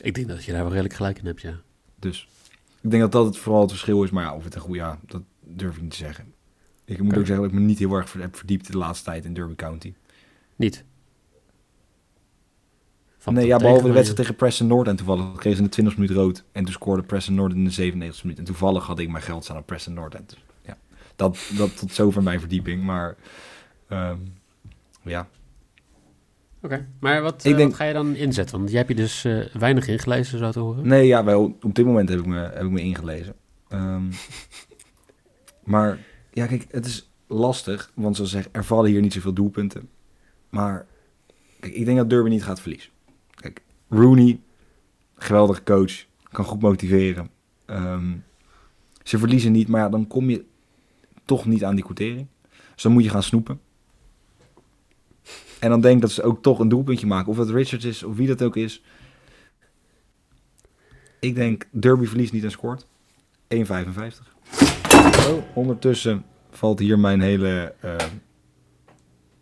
Ik 0.00 0.14
denk 0.14 0.28
dat 0.28 0.44
je 0.44 0.52
daar 0.52 0.60
wel 0.60 0.70
redelijk 0.70 0.94
gelijk 0.94 1.18
in 1.18 1.26
hebt, 1.26 1.40
ja. 1.40 1.60
Dus 1.96 2.28
ik 2.80 2.90
denk 2.90 3.02
dat 3.02 3.12
dat 3.12 3.26
het 3.26 3.36
vooral 3.36 3.60
het 3.60 3.70
verschil 3.70 4.02
is. 4.02 4.10
Maar 4.10 4.24
ja, 4.24 4.34
of 4.34 4.44
het 4.44 4.54
een 4.54 4.60
goede, 4.60 4.78
ja, 4.78 4.98
dat 5.06 5.22
durf 5.40 5.76
ik 5.76 5.82
niet 5.82 5.90
te 5.90 5.96
zeggen. 5.96 6.34
Ik 6.84 7.02
moet 7.02 7.18
ook 7.18 7.26
zeggen 7.26 7.44
dat 7.44 7.52
ik 7.52 7.58
me 7.58 7.66
niet 7.66 7.78
heel 7.78 7.94
erg 7.94 8.12
heb 8.12 8.36
verdiept 8.36 8.72
de 8.72 8.78
laatste 8.78 9.04
tijd 9.04 9.24
in 9.24 9.34
Derby 9.34 9.54
County. 9.54 9.94
Niet? 10.56 10.84
Van 13.18 13.34
nee, 13.34 13.46
ja, 13.46 13.56
behalve 13.56 13.82
de 13.82 13.92
wedstrijd 13.92 14.16
tegen 14.16 14.34
Preston 14.34 14.66
North. 14.66 14.88
En 14.88 14.96
toevallig 14.96 15.36
kreeg 15.36 15.52
ze 15.52 15.58
in 15.58 15.64
de 15.64 15.70
20 15.70 15.96
minuut 15.96 16.10
rood. 16.10 16.44
En 16.52 16.64
toen 16.64 16.72
scoorde 16.72 17.02
Preston 17.02 17.34
North 17.34 17.54
in 17.54 17.64
de 17.64 17.70
97 17.70 18.22
minuut. 18.22 18.38
En 18.38 18.44
toevallig 18.44 18.86
had 18.86 18.98
ik 18.98 19.08
mijn 19.08 19.22
geld 19.22 19.44
staan 19.44 19.56
op 19.56 19.66
Preston 19.66 19.94
North. 19.94 20.14
En 20.14 20.24
dus, 20.26 20.44
ja, 20.62 20.76
dat, 21.16 21.38
dat 21.56 21.78
tot 21.78 21.92
zover 21.92 22.22
mijn 22.22 22.40
verdieping. 22.40 22.82
Maar 22.82 23.16
ehm, 23.88 24.16
ja, 25.02 25.28
Oké, 26.62 26.88
maar 27.00 27.22
wat, 27.22 27.44
Ik 27.44 27.50
eh, 27.50 27.56
denk- 27.56 27.68
wat 27.70 27.78
ga 27.78 27.84
je 27.84 27.92
dan 27.92 28.14
inzetten? 28.14 28.58
Want 28.58 28.68
jij 28.70 28.78
hebt 28.78 28.90
je 28.90 28.96
dus 28.96 29.24
eh, 29.24 29.46
weinig 29.54 29.88
ingelezen, 29.88 30.38
zo 30.38 30.50
te 30.50 30.58
horen. 30.58 30.86
Nee, 30.86 31.06
ja, 31.06 31.24
wel, 31.24 31.56
op 31.62 31.74
dit 31.74 31.84
moment 31.86 32.08
heb 32.08 32.18
ik 32.18 32.26
me, 32.26 32.38
heb 32.38 32.62
ik 32.62 32.70
me 32.70 32.80
ingelezen. 32.80 33.34
Ehm, 33.68 34.02
maar 35.64 35.98
ja, 36.32 36.46
kijk, 36.46 36.66
het 36.70 36.86
is 36.86 37.10
lastig. 37.26 37.90
Want 37.94 38.16
zoals 38.16 38.32
ik 38.34 38.42
zeg, 38.42 38.48
er 38.52 38.64
vallen 38.64 38.90
hier 38.90 39.00
niet 39.00 39.12
zoveel 39.12 39.32
doelpunten. 39.32 39.88
Maar 40.48 40.86
kijk, 41.60 41.74
ik 41.74 41.84
denk 41.84 41.96
dat 41.96 42.10
Derby 42.10 42.28
niet 42.28 42.44
gaat 42.44 42.60
verliezen. 42.60 42.90
Kijk, 43.34 43.62
Rooney, 43.88 44.40
geweldige 45.16 45.62
coach, 45.62 46.04
kan 46.30 46.44
goed 46.44 46.60
motiveren. 46.62 47.30
Ehm, 47.66 48.12
ze 49.02 49.18
verliezen 49.18 49.52
niet, 49.52 49.68
maar 49.68 49.80
ja, 49.80 49.88
dan 49.88 50.06
kom 50.06 50.30
je 50.30 50.44
toch 51.24 51.46
niet 51.46 51.64
aan 51.64 51.74
die 51.74 51.84
quotering. 51.84 52.26
Dus 52.74 52.82
dan 52.82 52.92
moet 52.92 53.04
je 53.04 53.10
gaan 53.10 53.22
snoepen. 53.22 53.60
En 55.60 55.70
dan 55.70 55.80
denk 55.80 55.94
ik 55.94 56.00
dat 56.00 56.10
ze 56.10 56.22
ook 56.22 56.42
toch 56.42 56.58
een 56.58 56.68
doelpuntje 56.68 57.06
maken. 57.06 57.32
Of 57.32 57.38
het 57.38 57.50
Richards 57.50 57.84
is, 57.84 58.02
of 58.02 58.16
wie 58.16 58.26
dat 58.26 58.42
ook 58.42 58.56
is. 58.56 58.82
Ik 61.20 61.34
denk 61.34 61.66
Derby 61.70 62.04
verliest 62.06 62.32
niet 62.32 62.44
en 62.44 62.50
scoort. 62.50 62.86
1,55. 63.54 63.58
Oh, 65.28 65.42
ondertussen 65.54 66.24
valt 66.50 66.78
hier 66.78 66.98
mijn 66.98 67.20
hele 67.20 67.74
eh, 67.80 67.96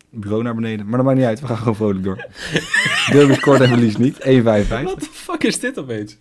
bureau 0.09 0.43
naar 0.43 0.55
beneden. 0.55 0.85
Maar 0.85 0.95
dat 0.97 1.05
maakt 1.05 1.17
niet 1.17 1.27
uit, 1.27 1.39
we 1.39 1.47
gaan 1.47 1.57
gewoon 1.57 1.75
vrolijk 1.75 2.03
door. 2.03 2.25
Derby 3.11 3.33
scoort 3.33 3.61
en 3.61 3.67
verliest 3.67 3.97
niet. 3.97 4.15
1,55. 4.15 4.19
Wat 4.43 4.99
de 4.99 5.07
fuck 5.11 5.43
is 5.43 5.59
dit 5.59 5.79
opeens? 5.79 6.17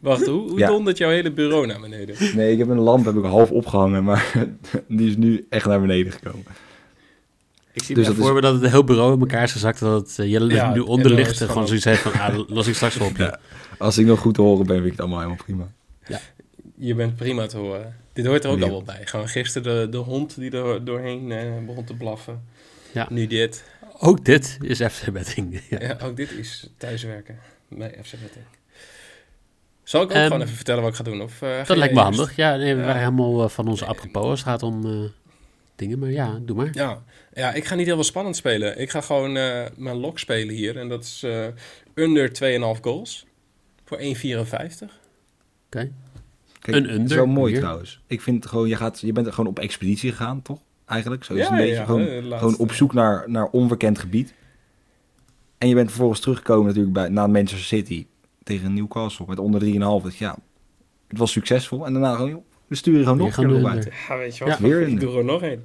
Wacht, 0.00 0.26
hoe, 0.26 0.48
hoe 0.50 0.58
Ja. 0.58 0.66
dondert 0.68 0.98
jouw 0.98 1.10
hele 1.10 1.32
bureau 1.32 1.66
naar 1.66 1.80
beneden? 1.80 2.16
Nee, 2.36 2.52
ik 2.52 2.58
heb 2.58 2.68
een 2.68 2.78
lamp 2.78 3.04
heb 3.04 3.14
ik 3.16 3.24
half 3.24 3.50
opgehangen, 3.50 4.04
maar 4.04 4.32
die 4.88 5.08
is 5.08 5.16
nu 5.16 5.46
echt 5.48 5.66
naar 5.66 5.80
beneden 5.80 6.12
gekomen. 6.12 6.44
Ik 7.72 7.82
zie 7.82 7.94
Dus 7.94 8.06
dat 8.06 8.14
voor 8.16 8.34
me 8.34 8.40
dat 8.40 8.60
het 8.60 8.70
hele 8.70 8.84
bureau 8.84 9.14
in 9.14 9.20
elkaar 9.20 9.42
is 9.42 9.52
gezakt. 9.52 9.80
Dat 9.80 10.16
het, 10.16 10.28
je 10.28 10.46
Ja, 10.46 10.72
nu 10.74 10.80
onder 10.80 11.10
ligt 11.10 11.40
en 11.40 11.48
gewoon 11.48 11.66
zoiets 11.66 11.84
heeft 11.84 12.00
van, 12.00 12.12
ah, 12.12 12.48
los 12.48 12.66
ik 12.66 12.74
straks 12.74 12.96
wel 12.96 13.08
op 13.08 13.16
je. 13.16 13.22
Ja. 13.32 13.38
Als 13.78 13.98
ik 13.98 14.06
nog 14.06 14.18
goed 14.20 14.34
te 14.34 14.40
horen 14.42 14.66
ben, 14.66 14.74
vind 14.74 14.84
ik 14.86 14.90
het 14.92 15.00
allemaal 15.00 15.18
helemaal 15.18 15.44
prima. 15.44 15.68
Je 16.76 16.94
bent 16.94 17.16
prima 17.16 17.46
te 17.46 17.56
horen. 17.56 17.96
Dit 18.12 18.26
hoort 18.26 18.44
er 18.44 18.50
ook 18.50 18.58
Ja. 18.58 18.64
al 18.64 18.70
wel 18.70 18.82
bij. 18.82 19.00
Gewoon 19.04 19.28
gisteren 19.28 19.80
de, 19.80 19.88
de 19.88 19.96
hond 19.96 20.36
die 20.36 20.50
er 20.50 20.84
doorheen 20.84 21.32
eh, 21.32 21.46
begon 21.66 21.84
te 21.84 21.94
blaffen. 21.94 22.42
Ja. 22.92 23.06
Nu 23.10 23.26
dit. 23.26 23.64
Ook 23.98 24.24
dit 24.24 24.58
is 24.60 24.80
FC 24.82 25.12
Betting. 25.12 25.60
Ja. 25.70 25.80
Ja. 25.80 25.96
ook 26.02 26.16
dit 26.16 26.30
is 26.30 26.68
thuiswerken 26.76 27.38
bij 27.68 27.88
FC 28.02 28.10
Betting. 28.10 28.44
Zal 29.82 30.02
ik 30.02 30.08
ook 30.08 30.14
Ehm, 30.14 30.24
gewoon 30.26 30.42
even 30.42 30.54
vertellen 30.54 30.82
wat 30.82 30.90
ik 30.90 30.96
ga 30.96 31.02
doen? 31.04 31.20
Of, 31.22 31.42
eh, 31.42 31.66
Dat 31.66 31.76
lijkt 31.76 31.94
me 31.94 32.00
handig. 32.00 32.36
Ja, 32.36 32.56
nee, 32.56 32.74
we 32.74 32.80
Ja. 32.80 32.86
waren 32.86 33.00
helemaal 33.02 33.42
eh, 33.42 33.48
van 33.48 33.68
onze 33.68 33.84
apropos 33.86 34.30
het 34.30 34.48
gaat 34.48 34.62
om 34.62 34.86
eh, 34.86 35.08
dingen. 35.82 35.98
Maar 35.98 36.10
ja, 36.10 36.38
doe 36.42 36.56
maar. 36.56 36.68
Ja. 36.72 37.02
ja, 37.34 37.52
ik 37.52 37.64
ga 37.64 37.74
niet 37.74 37.86
heel 37.86 37.94
veel 37.94 38.04
spannend 38.04 38.36
spelen. 38.36 38.80
Ik 38.80 38.90
ga 38.90 39.00
gewoon 39.00 39.36
eh, 39.36 39.62
mijn 39.76 39.96
lok 39.96 40.18
spelen 40.18 40.54
hier. 40.54 40.78
En 40.78 40.88
dat 40.88 41.02
is 41.04 41.22
eh, 41.22 41.46
under 41.94 42.28
2,5 42.76 42.80
goals. 42.80 43.26
Voor 43.84 43.98
1,54. 43.98 44.04
Kijk, 45.68 45.90
Een 46.62 46.74
Het 46.74 46.84
is 46.90 46.96
under 46.96 47.16
wel 47.16 47.26
mooi 47.26 47.52
hier. 47.52 47.60
trouwens. 47.60 48.00
Ik 48.06 48.20
vind 48.20 48.46
gewoon, 48.46 48.68
je, 48.68 48.76
gaat, 48.76 49.00
je 49.00 49.12
bent 49.12 49.26
er 49.26 49.32
gewoon 49.32 49.50
op 49.50 49.58
expeditie 49.58 50.10
gegaan, 50.10 50.42
toch? 50.42 50.58
Eigenlijk. 50.86 51.24
Zo 51.24 51.34
is 51.34 51.40
Ja, 51.46 51.50
een 51.50 51.56
beetje 51.56 51.74
ja, 51.74 51.84
gewoon, 51.84 52.06
eh, 52.06 52.22
laatste. 52.22 52.38
gewoon 52.38 52.56
op 52.56 52.72
zoek 52.72 52.92
naar, 52.92 53.24
naar 53.30 53.46
onbekend 53.46 53.98
gebied. 53.98 54.34
En 55.58 55.68
je 55.68 55.74
bent 55.74 55.88
vervolgens 55.88 56.20
teruggekomen 56.20 56.66
natuurlijk 56.66 56.92
bij, 56.94 57.08
na 57.08 57.26
Manchester 57.26 57.58
City 57.78 58.06
tegen 58.42 58.74
Newcastle 58.74 59.24
met 59.28 59.38
onder 59.38 59.60
3,5. 59.60 60.02
Dus 60.02 60.18
ja, 60.18 60.36
het 61.08 61.18
was 61.18 61.32
succesvol. 61.32 61.86
En 61.86 61.92
daarna 61.92 62.14
gewoon, 62.14 62.30
joh, 62.30 62.44
we 62.72 62.78
sturen 62.78 63.02
gewoon 63.04 63.18
nog 63.18 63.36
een. 63.36 63.92
Ja, 64.08 64.18
weet 64.18 64.36
je 64.36 64.44
Ja. 64.44 64.60
Weer 64.60 64.80
ik 64.80 64.86
een- 64.86 64.98
doe 64.98 65.18
er 65.18 65.24
nog 65.24 65.42
één. 65.42 65.62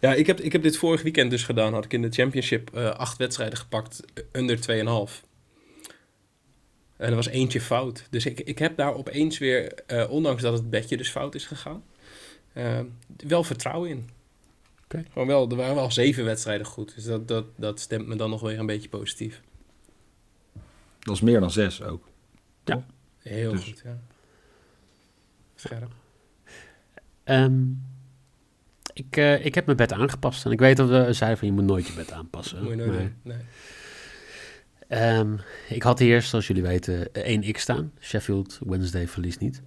Ja, 0.00 0.14
ik 0.14 0.26
heb, 0.26 0.40
ik 0.40 0.52
heb 0.52 0.62
dit 0.62 0.76
vorig 0.76 1.02
weekend 1.02 1.30
dus 1.30 1.42
gedaan. 1.44 1.72
Had 1.72 1.84
ik 1.84 1.92
in 1.92 2.02
de 2.02 2.10
championship 2.10 2.74
eh, 2.74 2.90
acht 2.90 3.18
wedstrijden 3.18 3.58
gepakt. 3.58 4.02
eh, 4.14 4.24
Under 4.32 4.60
2,5. 4.60 5.22
En 6.96 7.08
er 7.08 7.14
was 7.14 7.26
eentje 7.28 7.60
fout. 7.60 8.06
Dus 8.10 8.26
ik, 8.26 8.40
ik 8.40 8.58
heb 8.58 8.76
daar 8.76 8.94
opeens 8.94 9.38
weer, 9.38 9.72
eh, 9.86 10.10
ondanks 10.10 10.42
dat 10.42 10.52
het 10.52 10.70
bedje 10.70 10.96
dus 10.96 11.10
fout 11.10 11.34
is 11.34 11.46
gegaan, 11.46 11.82
wel 13.26 13.44
vertrouwen 13.44 13.90
in. 13.90 14.08
Oké. 14.84 15.04
Gewoon 15.12 15.28
wel, 15.28 15.48
er 15.50 15.56
waren 15.56 15.74
wel 15.74 15.90
zeven 15.90 16.24
wedstrijden 16.24 16.66
goed. 16.66 16.94
Dus 16.94 17.04
dat, 17.04 17.28
dat, 17.28 17.44
dat 17.56 17.80
stemt 17.80 18.06
me 18.06 18.16
dan 18.16 18.30
nog 18.30 18.40
weer 18.40 18.58
een 18.58 18.66
beetje 18.66 18.88
positief. 18.88 19.40
Dat 20.98 21.14
is 21.14 21.20
meer 21.20 21.40
dan 21.40 21.50
zes 21.50 21.82
ook. 21.82 22.08
Heel 23.18 23.52
Dus- 23.52 23.64
goed, 23.64 23.80
ja. 23.84 23.98
Scherp. 25.54 25.92
Ehm, 27.30 27.62
ik, 28.92 29.16
eh, 29.16 29.44
ik 29.44 29.54
heb 29.54 29.64
mijn 29.64 29.76
bed 29.76 29.92
aangepast. 29.92 30.44
En 30.44 30.50
ik 30.50 30.58
weet 30.58 30.76
dat 30.76 30.88
we 30.88 31.12
zeiden 31.12 31.38
van 31.38 31.48
je 31.48 31.54
moet 31.54 31.64
nooit 31.64 31.86
je 31.86 31.92
bed 31.92 32.12
aanpassen. 32.12 32.62
Moet 32.62 32.70
je 32.70 32.76
nooit 32.76 32.90
maar. 32.90 33.12
Nee. 33.22 33.36
ehm, 34.88 35.36
ik 35.68 35.82
had 35.82 35.98
hier, 35.98 36.22
zoals 36.22 36.46
jullie 36.46 36.62
weten, 36.62 37.08
1x 37.12 37.60
staan. 37.60 37.92
Sheffield 38.00 38.58
Wednesday 38.66 39.08
verliest 39.08 39.40
niet. 39.40 39.62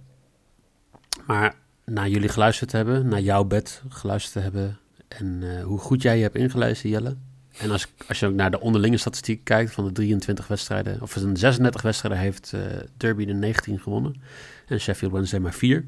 Maar 1.26 1.54
na 1.84 2.06
jullie 2.06 2.28
geluisterd 2.28 2.70
te 2.70 2.76
hebben, 2.76 3.08
naar 3.08 3.20
jouw 3.20 3.44
bed 3.44 3.82
geluisterd 3.88 4.32
te 4.32 4.40
hebben... 4.40 4.78
en 5.08 5.42
eh, 5.42 5.64
hoe 5.64 5.78
goed 5.78 6.02
jij 6.02 6.16
je 6.16 6.22
hebt 6.22 6.36
ingelezen, 6.36 6.90
Jelle... 6.90 7.16
En 7.58 7.70
als, 7.70 7.86
als 8.08 8.20
je 8.20 8.26
ook 8.26 8.34
naar 8.34 8.50
de 8.50 8.60
onderlinge 8.60 8.96
statistiek 8.96 9.44
kijkt 9.44 9.72
van 9.72 9.84
de 9.84 9.92
23 9.92 10.46
wedstrijden, 10.46 11.02
of 11.02 11.16
een 11.16 11.36
36 11.36 11.82
wedstrijden 11.82 12.20
heeft 12.20 12.52
eh, 12.52 12.60
Derby 12.96 13.24
de 13.24 13.32
19 13.32 13.80
gewonnen 13.80 14.22
en 14.66 14.80
Sheffield 14.80 15.12
Wednesday 15.12 15.40
maar 15.40 15.54
4, 15.54 15.84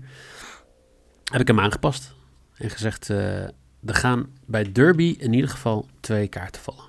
heb 1.32 1.40
ik 1.40 1.46
hem 1.46 1.60
aangepast 1.60 2.14
en 2.54 2.70
gezegd, 2.70 3.10
eh, 3.10 3.42
er 3.84 3.94
gaan 3.94 4.26
bij 4.44 4.72
Derby 4.72 5.14
in 5.18 5.32
ieder 5.32 5.50
geval 5.50 5.88
twee 6.00 6.28
kaarten 6.28 6.62
vallen. 6.62 6.84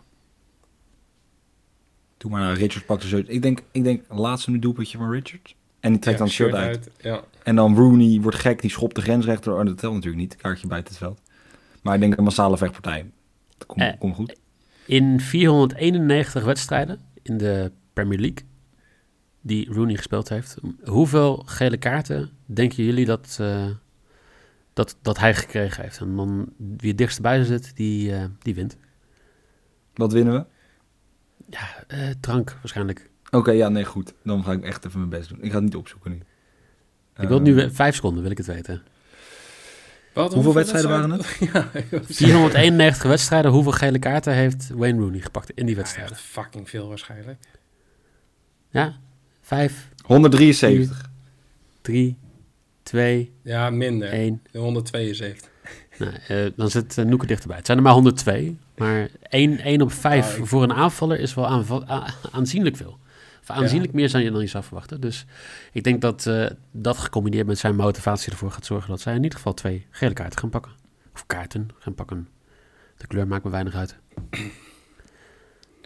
Doe 2.18 2.32
maar 2.32 2.42
naar 2.42 2.58
Richard 2.58 2.86
pakt 2.86 3.02
de 3.02 3.08
zo. 3.08 3.22
Ik 3.26 3.42
denk, 3.42 3.60
ik 3.72 3.84
denk 3.84 4.04
laatste 4.10 4.52
nu 4.52 4.60
doelpuntje 4.60 4.98
van 4.98 5.12
Richard. 5.12 5.56
En 5.80 5.92
die 5.92 6.02
trekt 6.02 6.20
Ja, 6.20 6.26
dan 6.26 6.28
het 6.28 6.36
shirt 6.36 6.54
uit. 6.54 6.90
Ja. 7.02 7.24
En 7.44 7.56
dan 7.56 7.76
Rooney 7.76 8.22
wordt 8.22 8.38
gek, 8.38 8.62
die 8.62 8.70
schopt 8.70 8.96
de 8.96 9.02
grensrechter. 9.02 9.54
Oh, 9.54 9.66
dat 9.66 9.78
telt 9.78 9.94
natuurlijk 9.94 10.22
niet, 10.22 10.36
kaartje 10.36 10.68
buiten 10.68 10.94
het 10.94 11.04
veld. 11.04 11.22
Maar 11.82 11.94
ik 11.94 12.00
denk 12.00 12.18
een 12.18 12.24
massale 12.24 12.58
vechtpartij. 12.58 13.12
Dat 13.58 13.68
komt, 13.68 13.82
Eh, 13.82 14.00
komt 14.00 14.16
goed. 14.16 14.36
In 14.86 15.20
491 15.20 16.44
wedstrijden 16.44 17.00
in 17.22 17.38
de 17.38 17.72
Premier 17.94 18.20
League 18.20 18.46
die 19.42 19.74
Rooney 19.74 19.96
gespeeld 19.96 20.30
heeft, 20.30 20.56
hoeveel 20.84 21.44
gele 21.46 21.78
kaarten 21.78 22.30
denken 22.46 22.84
jullie 22.84 23.06
dat, 23.06 23.38
eh, 23.40 23.66
dat, 24.78 24.98
dat 25.02 25.18
hij 25.20 25.36
gekregen 25.36 25.84
heeft? 25.84 26.00
En 26.00 26.16
dan 26.16 26.54
wie 26.78 26.90
het 26.90 26.98
dichtst 26.98 27.22
bij 27.22 27.44
zit, 27.44 27.76
die, 27.76 28.14
eh, 28.14 28.26
die 28.40 28.56
wint. 28.56 28.78
Wat 29.94 30.14
winnen 30.14 30.34
we? 30.34 30.46
Ja, 31.50 31.84
eh, 31.88 32.10
drank 32.20 32.52
waarschijnlijk. 32.62 33.10
Oké, 33.32 33.52
ja, 33.52 33.70
nee, 33.70 33.86
goed. 33.86 34.14
Dan 34.24 34.44
ga 34.44 34.52
ik 34.52 34.64
echt 34.64 34.86
even 34.86 34.98
mijn 35.00 35.10
best 35.12 35.30
doen. 35.30 35.38
Ik 35.42 35.50
ga 35.50 35.56
het 35.56 35.64
niet 35.64 35.76
opzoeken 35.76 36.12
nu. 36.12 36.18
Ik 37.24 37.28
wil 37.28 37.38
Eh, 37.38 37.44
nu 37.44 37.54
we- 37.56 37.72
vijf 37.72 37.96
seconden, 37.96 38.22
wil 38.22 38.32
ik 38.32 38.38
het 38.38 38.48
weten. 38.48 38.82
Wat, 40.14 40.34
Hoeveel 40.34 40.54
wedstrijden 40.54 40.90
waren 40.90 41.10
het? 41.12 41.38
ja, 41.54 41.70
491 42.04 43.04
wedstrijden, 43.04 43.52
hoeveel 43.52 43.72
gele 43.72 44.00
kaarten 44.00 44.34
heeft 44.34 44.70
Wayne 44.70 45.00
Rooney 45.00 45.20
gepakt 45.20 45.50
in 45.52 45.66
die 45.66 45.76
Ja, 45.76 45.82
wedstrijden? 45.82 46.14
echt 46.14 46.22
fucking 46.26 46.70
veel 46.70 46.88
waarschijnlijk. 46.88 47.40
Ja, 48.70 48.98
vijf, 49.42 49.90
173. 50.06 51.10
drie, 51.82 52.18
twee, 52.88 53.34
Ja, 53.44 53.70
minder. 53.70 54.10
één. 54.10 54.42
172. 54.54 55.50
Nou, 55.98 56.12
eh, 56.28 56.46
dan 56.56 56.70
zit 56.70 56.98
uh, 56.98 57.06
Noeke 57.06 57.26
dichterbij. 57.26 57.58
Het 57.58 57.66
zijn 57.66 57.78
er 57.78 57.84
maar 57.84 57.94
102. 57.94 58.58
Maar 58.78 59.10
1, 59.30 59.60
1 59.60 59.82
op 59.82 59.92
5 59.92 60.32
Ah, 60.34 60.38
ik- 60.38 60.46
voor 60.46 60.64
een 60.64 60.74
aanvaller 60.74 61.20
is 61.20 61.34
wel 61.34 61.48
aanzienlijk 62.32 62.76
veel. 62.78 62.98
Of 63.42 63.50
aanzienlijk 63.50 63.94
meer 63.94 64.12
dan 64.12 64.24
je, 64.24 64.32
dan 64.32 64.42
je 64.42 64.48
zou 64.48 64.64
verwachten. 64.64 65.02
Dus 65.02 65.26
ik 65.72 65.84
denk 65.84 66.02
dat 66.02 66.26
eh, 66.26 66.46
dat 66.72 66.98
gecombineerd 66.98 67.48
met 67.48 67.58
zijn 67.58 67.76
motivatie 67.76 68.32
ervoor 68.32 68.52
gaat 68.52 68.66
zorgen 68.66 68.90
dat 68.90 69.02
zij 69.02 69.16
in 69.16 69.24
ieder 69.24 69.38
geval 69.38 69.54
twee 69.54 69.86
gele 69.90 70.14
kaarten 70.14 70.40
gaan 70.40 70.50
pakken. 70.50 70.72
Of 71.14 71.26
kaarten 71.26 71.70
gaan 71.80 71.96
pakken. 71.96 72.28
De 72.98 73.08
kleur 73.08 73.28
maakt 73.28 73.44
me 73.44 73.50
weinig 73.50 73.76
uit. 73.76 73.96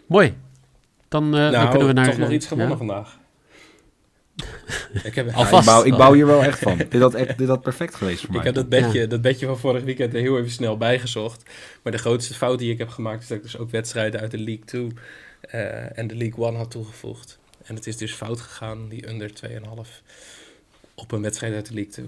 Mooi. 0.06 0.34
Dan, 1.08 1.30
dan 1.30 1.50
nou, 1.52 1.68
kunnen 1.68 1.86
we 1.86 1.92
naar... 1.92 2.08
toch 2.08 2.18
nog 2.18 2.30
iets 2.30 2.46
gewonnen 2.46 2.70
ja? 2.70 2.76
vandaag. 2.76 3.18
ik 5.02 5.14
heb, 5.14 5.30
Ja, 5.30 5.58
ik, 5.58 5.64
bouw, 5.64 5.84
ik 5.84 5.96
bouw 5.96 6.12
hier 6.12 6.26
wel 6.26 6.42
echt 6.42 6.58
van. 6.58 6.78
dit, 6.88 7.00
had 7.00 7.14
echt, 7.14 7.38
dit 7.38 7.48
had 7.48 7.62
perfect 7.62 7.94
geweest 7.94 8.20
voor 8.20 8.28
ik 8.28 8.34
mij. 8.34 8.44
heb 8.44 8.54
dat 8.54 8.68
bedje, 8.68 9.06
dat 9.06 9.20
bedje 9.20 9.46
van 9.46 9.58
vorig 9.58 9.82
weekend 9.82 10.14
er 10.14 10.20
heel 10.20 10.38
even 10.38 10.50
snel 10.50 10.76
bijgezocht. 10.76 11.42
Maar 11.82 11.92
de 11.92 11.98
grootste 11.98 12.34
fout 12.34 12.58
die 12.58 12.72
ik 12.72 12.78
heb 12.78 12.88
gemaakt 12.88 13.22
is 13.22 13.28
dat 13.28 13.36
ik 13.36 13.42
dus 13.42 13.58
ook 13.58 13.70
wedstrijden 13.70 14.20
uit 14.20 14.30
de 14.30 14.38
League 14.38 14.64
2 14.64 14.92
eh, 15.40 15.98
en 15.98 16.06
de 16.06 16.16
League 16.16 16.46
1 16.46 16.54
had 16.56 16.70
toegevoegd. 16.70 17.38
En 17.64 17.74
het 17.74 17.86
is 17.86 17.96
dus 17.96 18.12
fout 18.12 18.40
gegaan, 18.40 18.88
die 18.88 19.08
under 19.08 19.30
2,5 19.30 20.02
op 20.94 21.12
een 21.12 21.22
wedstrijd 21.22 21.54
uit 21.54 21.66
de 21.66 21.74
League 21.74 21.92
2. 21.92 22.06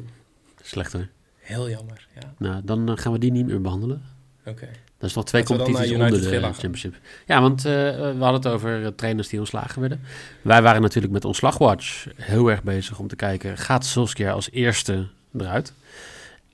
Slechter. 0.62 1.10
Heel 1.38 1.70
jammer, 1.70 2.06
ja. 2.14 2.34
Nou, 2.38 2.60
dan 2.64 2.88
eh, 2.88 2.96
gaan 2.96 3.12
we 3.12 3.18
die 3.18 3.32
niet 3.32 3.46
meer 3.46 3.60
behandelen. 3.60 4.02
Oké. 4.44 4.68
Dat 5.04 5.12
is 5.12 5.18
nog 5.18 5.28
twee 5.28 5.44
competities 5.44 5.92
onder 5.92 6.10
de 6.10 6.28
Villa. 6.28 6.52
Championship. 6.52 6.94
Ja, 7.26 7.40
want 7.40 7.64
eh, 7.64 7.72
we 7.72 8.16
hadden 8.18 8.32
het 8.32 8.46
over 8.46 8.84
eh, 8.84 8.90
trainers 8.96 9.28
die 9.28 9.38
ontslagen 9.38 9.80
werden. 9.80 10.00
Wij 10.42 10.62
waren 10.62 10.82
natuurlijk 10.82 11.12
met 11.12 11.24
ontslagwatch 11.24 12.06
heel 12.16 12.50
erg 12.50 12.62
bezig 12.62 12.98
om 12.98 13.08
te 13.08 13.16
kijken... 13.16 13.58
gaat 13.58 13.84
Solskjaer 13.84 14.32
als 14.32 14.50
eerste 14.50 15.06
eruit? 15.38 15.72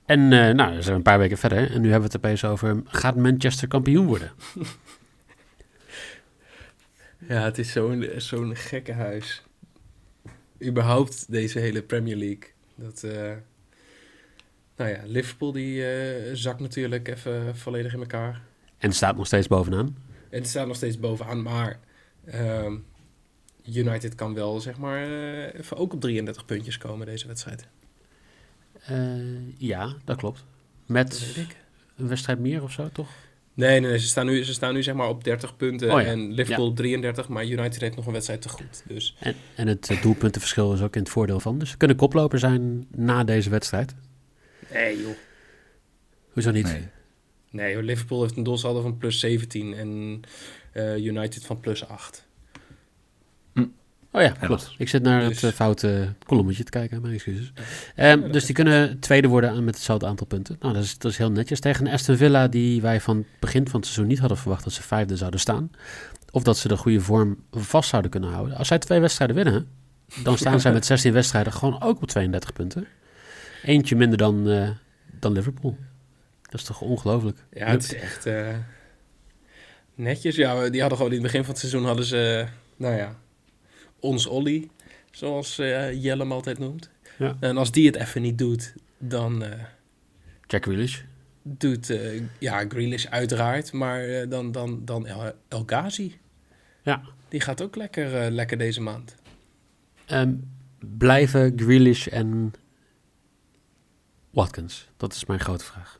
En 0.05 0.19
eh, 0.19 0.29
nou, 0.29 0.55
dan 0.55 0.71
zijn 0.71 0.83
we 0.83 0.91
een 0.91 1.01
paar 1.01 1.19
weken 1.19 1.37
verder. 1.37 1.57
En 1.57 1.81
nu 1.81 1.91
hebben 1.91 2.09
we 2.09 2.15
het 2.15 2.25
opeens 2.25 2.45
over... 2.45 2.81
gaat 2.85 3.15
Manchester 3.15 3.67
kampioen 3.67 4.05
worden? 4.05 4.31
Ja, 7.27 7.43
het 7.43 7.57
is 7.57 7.71
zo'n 7.71 8.09
zo'n 8.17 8.55
gekke 8.55 8.93
huis. 8.93 9.41
Überhaupt 10.63 11.31
deze 11.31 11.59
hele 11.59 11.81
Premier 11.81 12.15
League. 12.15 12.49
Dat, 12.75 13.05
nou 14.81 14.93
ja, 14.93 15.01
Liverpool 15.05 15.51
die 15.51 15.85
eh, 15.85 16.29
zakt 16.33 16.59
natuurlijk 16.59 17.07
even 17.07 17.55
volledig 17.55 17.93
in 17.93 17.99
elkaar. 17.99 18.41
En 18.77 18.93
staat 18.93 19.15
nog 19.15 19.25
steeds 19.25 19.47
bovenaan. 19.47 19.97
En 20.29 20.39
het 20.39 20.47
staat 20.47 20.67
nog 20.67 20.75
steeds 20.75 20.99
bovenaan, 20.99 21.41
maar 21.41 21.79
ehm, 22.25 22.75
United 23.73 24.15
kan 24.15 24.33
wel, 24.33 24.59
zeg 24.59 24.77
maar, 24.77 25.03
eh, 25.03 25.59
even 25.59 25.77
ook 25.77 25.93
op 25.93 26.01
33 26.01 26.45
puntjes 26.45 26.77
komen 26.77 27.05
deze 27.05 27.27
wedstrijd. 27.27 27.67
Eh, 28.85 29.57
ja, 29.57 29.93
dat 30.03 30.17
klopt. 30.17 30.43
Met 30.85 31.35
een 31.97 32.07
wedstrijd 32.07 32.39
meer 32.39 32.63
of 32.63 32.71
zo, 32.71 32.89
toch? 32.93 33.09
Nee, 33.53 33.79
nee, 33.79 33.89
nee 33.89 33.99
ze, 33.99 34.07
staan 34.07 34.25
nu, 34.25 34.43
ze 34.43 34.53
staan 34.53 34.73
nu 34.73 34.83
zeg 34.83 34.95
maar 34.95 35.09
op 35.09 35.23
30 35.23 35.57
punten 35.57 35.93
Oh 35.93 36.01
ja, 36.01 36.07
en 36.07 36.31
Liverpool 36.31 36.73
33, 36.73 37.27
maar 37.27 37.45
United 37.45 37.81
heeft 37.81 37.95
nog 37.95 38.05
een 38.05 38.13
wedstrijd 38.13 38.41
te 38.41 38.49
goed. 38.49 38.83
Dus 38.87 39.15
En, 39.19 39.35
en 39.55 39.67
het 39.67 39.99
doelpuntenverschil 40.01 40.73
is 40.73 40.81
ook 40.81 40.95
in 40.95 41.01
het 41.01 41.11
voordeel 41.11 41.39
van. 41.39 41.59
Dus 41.59 41.69
ze 41.69 41.77
kunnen 41.77 41.97
koploper 41.97 42.39
zijn 42.39 42.87
na 42.95 43.23
deze 43.23 43.49
wedstrijd. 43.49 43.95
Nee 44.73 45.01
joh. 45.01 45.15
Hoezo 46.31 46.51
niet? 46.51 46.65
Nee. 46.65 46.87
Nee 47.49 47.73
joh, 47.73 47.83
Liverpool 47.83 48.21
heeft 48.21 48.37
een 48.37 48.43
doelsaldo 48.43 48.81
van 48.81 48.97
plus 48.97 49.19
17 49.19 49.73
en 49.73 50.21
eh, 50.71 50.97
United 51.05 51.45
van 51.45 51.59
plus 51.59 51.87
8. 51.87 52.29
Oh 54.13 54.21
ja, 54.21 54.29
klopt. 54.29 54.75
Ik 54.77 54.89
zit 54.89 55.03
naar 55.03 55.27
Dus- 55.27 55.41
het 55.41 55.51
eh, 55.51 55.57
foute 55.57 56.13
kolommetje 56.25 56.63
te 56.63 56.71
kijken, 56.71 57.01
mijn 57.01 57.13
excuses. 57.13 57.51
Ja. 57.55 57.61
Ehm, 57.95 58.31
dus 58.31 58.45
die 58.45 58.55
kunnen 58.55 58.99
tweede 58.99 59.27
worden 59.27 59.63
met 59.63 59.75
hetzelfde 59.75 60.05
aantal 60.05 60.27
punten. 60.27 60.55
Nou, 60.59 60.73
dat 60.73 60.83
is, 60.83 60.97
dat 60.97 61.11
is 61.11 61.17
heel 61.17 61.31
netjes. 61.31 61.59
Tegen 61.59 61.85
een 61.85 61.93
Aston 61.93 62.17
Villa 62.17 62.47
die 62.47 62.81
wij 62.81 63.01
van 63.01 63.17
het 63.17 63.25
begin 63.39 63.63
van 63.67 63.75
het 63.79 63.85
seizoen 63.85 64.07
niet 64.07 64.19
hadden 64.19 64.37
verwacht 64.37 64.63
dat 64.63 64.73
ze 64.73 64.81
vijfde 64.83 65.17
zouden 65.17 65.39
staan. 65.39 65.71
Of 66.31 66.43
dat 66.43 66.57
ze 66.57 66.67
de 66.67 66.77
goede 66.77 67.01
vorm 67.01 67.43
vast 67.51 67.89
zouden 67.89 68.11
kunnen 68.11 68.29
houden. 68.29 68.55
Als 68.57 68.67
zij 68.67 68.79
twee 68.79 68.99
wedstrijden 68.99 69.35
winnen, 69.35 69.67
dan 70.23 70.37
staan 70.37 70.59
zij 70.61 70.71
met 70.73 70.85
16 70.85 71.13
wedstrijden 71.13 71.53
gewoon 71.53 71.81
ook 71.81 72.01
op 72.01 72.07
32 72.07 72.53
punten. 72.53 72.87
Eentje 73.63 73.95
minder 73.95 74.17
dan, 74.17 74.49
eh, 74.49 74.69
dan 75.19 75.31
Liverpool. 75.31 75.77
Dat 76.41 76.59
is 76.59 76.63
toch 76.65 76.81
ongelooflijk? 76.81 77.37
Ja, 77.53 77.67
het 77.67 77.83
is 77.83 77.93
echt 77.93 78.25
eh, 78.25 78.55
netjes. 79.95 80.35
Ja, 80.35 80.69
die 80.69 80.79
hadden 80.79 80.97
gewoon 80.97 81.13
in 81.13 81.23
het 81.23 81.31
begin 81.31 81.41
van 81.41 81.49
het 81.49 81.59
seizoen 81.59 81.85
hadden 81.85 82.05
ze, 82.05 82.45
nou 82.77 82.95
ja, 82.95 83.15
ons 83.99 84.27
Olly. 84.27 84.69
zoals 85.11 85.59
eh, 85.59 86.03
Jelle 86.03 86.21
hem 86.21 86.31
altijd 86.31 86.59
noemt. 86.59 86.89
Ja. 87.17 87.37
En 87.39 87.57
als 87.57 87.71
die 87.71 87.85
het 87.85 87.95
even 87.95 88.21
niet 88.21 88.37
doet, 88.37 88.73
dan 88.97 89.43
Jack 90.47 90.63
Grealish. 90.63 91.01
doet 91.41 91.93
ja, 92.39 92.65
Grealish 92.67 93.05
uiteraard, 93.05 93.71
maar 93.71 94.29
dan, 94.29 94.51
dan, 94.51 94.85
dan 94.85 95.07
El, 95.07 95.33
El 95.47 95.63
Ghazi. 95.65 96.19
Ja. 96.83 97.01
Die 97.29 97.41
gaat 97.41 97.61
ook 97.61 97.75
lekker, 97.75 98.31
lekker 98.31 98.57
deze 98.57 98.81
maand. 98.81 99.15
Ehm, 100.05 100.33
blijven 100.97 101.53
Grealish 101.55 102.07
en 102.07 102.53
Watkins? 104.31 104.87
Dat 104.97 105.13
is 105.13 105.25
mijn 105.25 105.39
grote 105.39 105.63
vraag. 105.65 105.99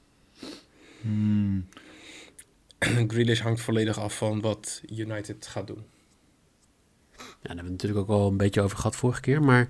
Hmm. 1.01 1.67
Grealish 3.07 3.39
hangt 3.41 3.61
volledig 3.61 3.99
af 3.99 4.17
van 4.17 4.41
wat 4.41 4.81
United 4.91 5.47
gaat 5.47 5.67
doen. 5.67 5.83
Ja, 7.17 7.17
daar 7.17 7.25
hebben 7.41 7.55
we 7.65 7.71
het 7.71 7.81
natuurlijk 7.81 7.99
ook 7.99 8.09
al 8.19 8.27
een 8.27 8.37
beetje 8.37 8.61
over 8.61 8.77
gehad 8.77 8.95
vorige 8.95 9.21
keer. 9.21 9.41
Maar 9.41 9.69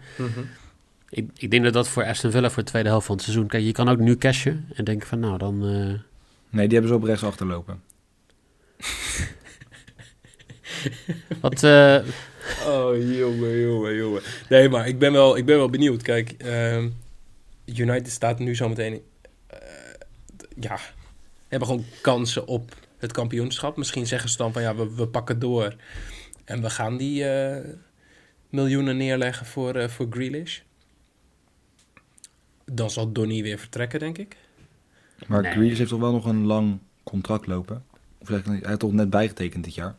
ik, 1.09 1.29
ik 1.37 1.51
denk 1.51 1.63
dat 1.63 1.73
dat 1.73 1.87
voor 1.87 2.05
Aston 2.05 2.31
Villa 2.31 2.49
voor 2.49 2.63
de 2.63 2.69
tweede 2.69 2.89
helft 2.89 3.05
van 3.05 3.15
het 3.15 3.23
seizoen... 3.23 3.47
Kijk, 3.47 3.63
je 3.63 3.71
kan 3.71 3.89
ook 3.89 3.99
nu 3.99 4.17
cashen 4.17 4.67
en 4.73 4.83
denken 4.83 5.07
van 5.07 5.19
nou, 5.19 5.37
dan... 5.37 5.65
eh, 5.65 5.99
Nee, 6.49 6.67
die 6.67 6.77
hebben 6.77 6.87
ze 6.87 6.95
op 6.95 7.03
rechts 7.03 7.23
achterlopen. 7.23 7.81
wat, 11.41 11.63
eh, 11.63 11.97
Oh, 12.65 13.15
jongen, 13.17 13.59
jongen, 13.59 13.95
jongen. 13.95 14.21
Nee, 14.49 14.69
maar 14.69 14.87
ik 14.87 14.99
ben 14.99 15.11
wel, 15.11 15.37
ik 15.37 15.45
ben 15.45 15.57
wel 15.57 15.69
benieuwd. 15.69 16.01
Kijk, 16.01 16.31
ehm, 16.37 16.89
United 17.79 18.11
staat 18.11 18.39
nu 18.39 18.55
zometeen... 18.55 19.01
eh 19.47 19.57
ja, 20.59 20.79
hebben 21.47 21.67
gewoon 21.67 21.85
kansen 22.01 22.47
op 22.47 22.75
het 22.97 23.11
kampioenschap. 23.11 23.77
Misschien 23.77 24.07
zeggen 24.07 24.29
ze 24.29 24.37
dan 24.37 24.53
van 24.53 24.61
ja, 24.61 24.75
we, 24.75 24.95
we 24.95 25.07
pakken 25.07 25.39
door. 25.39 25.75
En 26.45 26.61
we 26.61 26.69
gaan 26.69 26.97
die 26.97 27.25
eh, 27.29 27.69
miljoenen 28.49 28.97
neerleggen 28.97 29.45
voor, 29.45 29.75
eh 29.75 29.89
voor 29.89 30.07
Grealish. 30.09 30.59
Dan 32.65 32.89
zal 32.89 33.11
Donny 33.11 33.41
weer 33.43 33.57
vertrekken, 33.57 33.99
denk 33.99 34.17
ik. 34.17 34.37
Maar 35.27 35.41
Nee. 35.41 35.51
Grealish 35.51 35.77
heeft 35.77 35.89
toch 35.89 35.99
wel 35.99 36.11
nog 36.11 36.25
een 36.25 36.45
lang 36.45 36.79
contract 37.03 37.47
lopen? 37.47 37.83
Of 38.17 38.27
zeg 38.27 38.39
ik 38.39 38.45
niet, 38.45 38.59
hij 38.59 38.67
heeft 38.67 38.79
toch 38.79 38.93
net 38.93 39.09
bijgetekend 39.09 39.63
dit 39.63 39.75
jaar? 39.75 39.95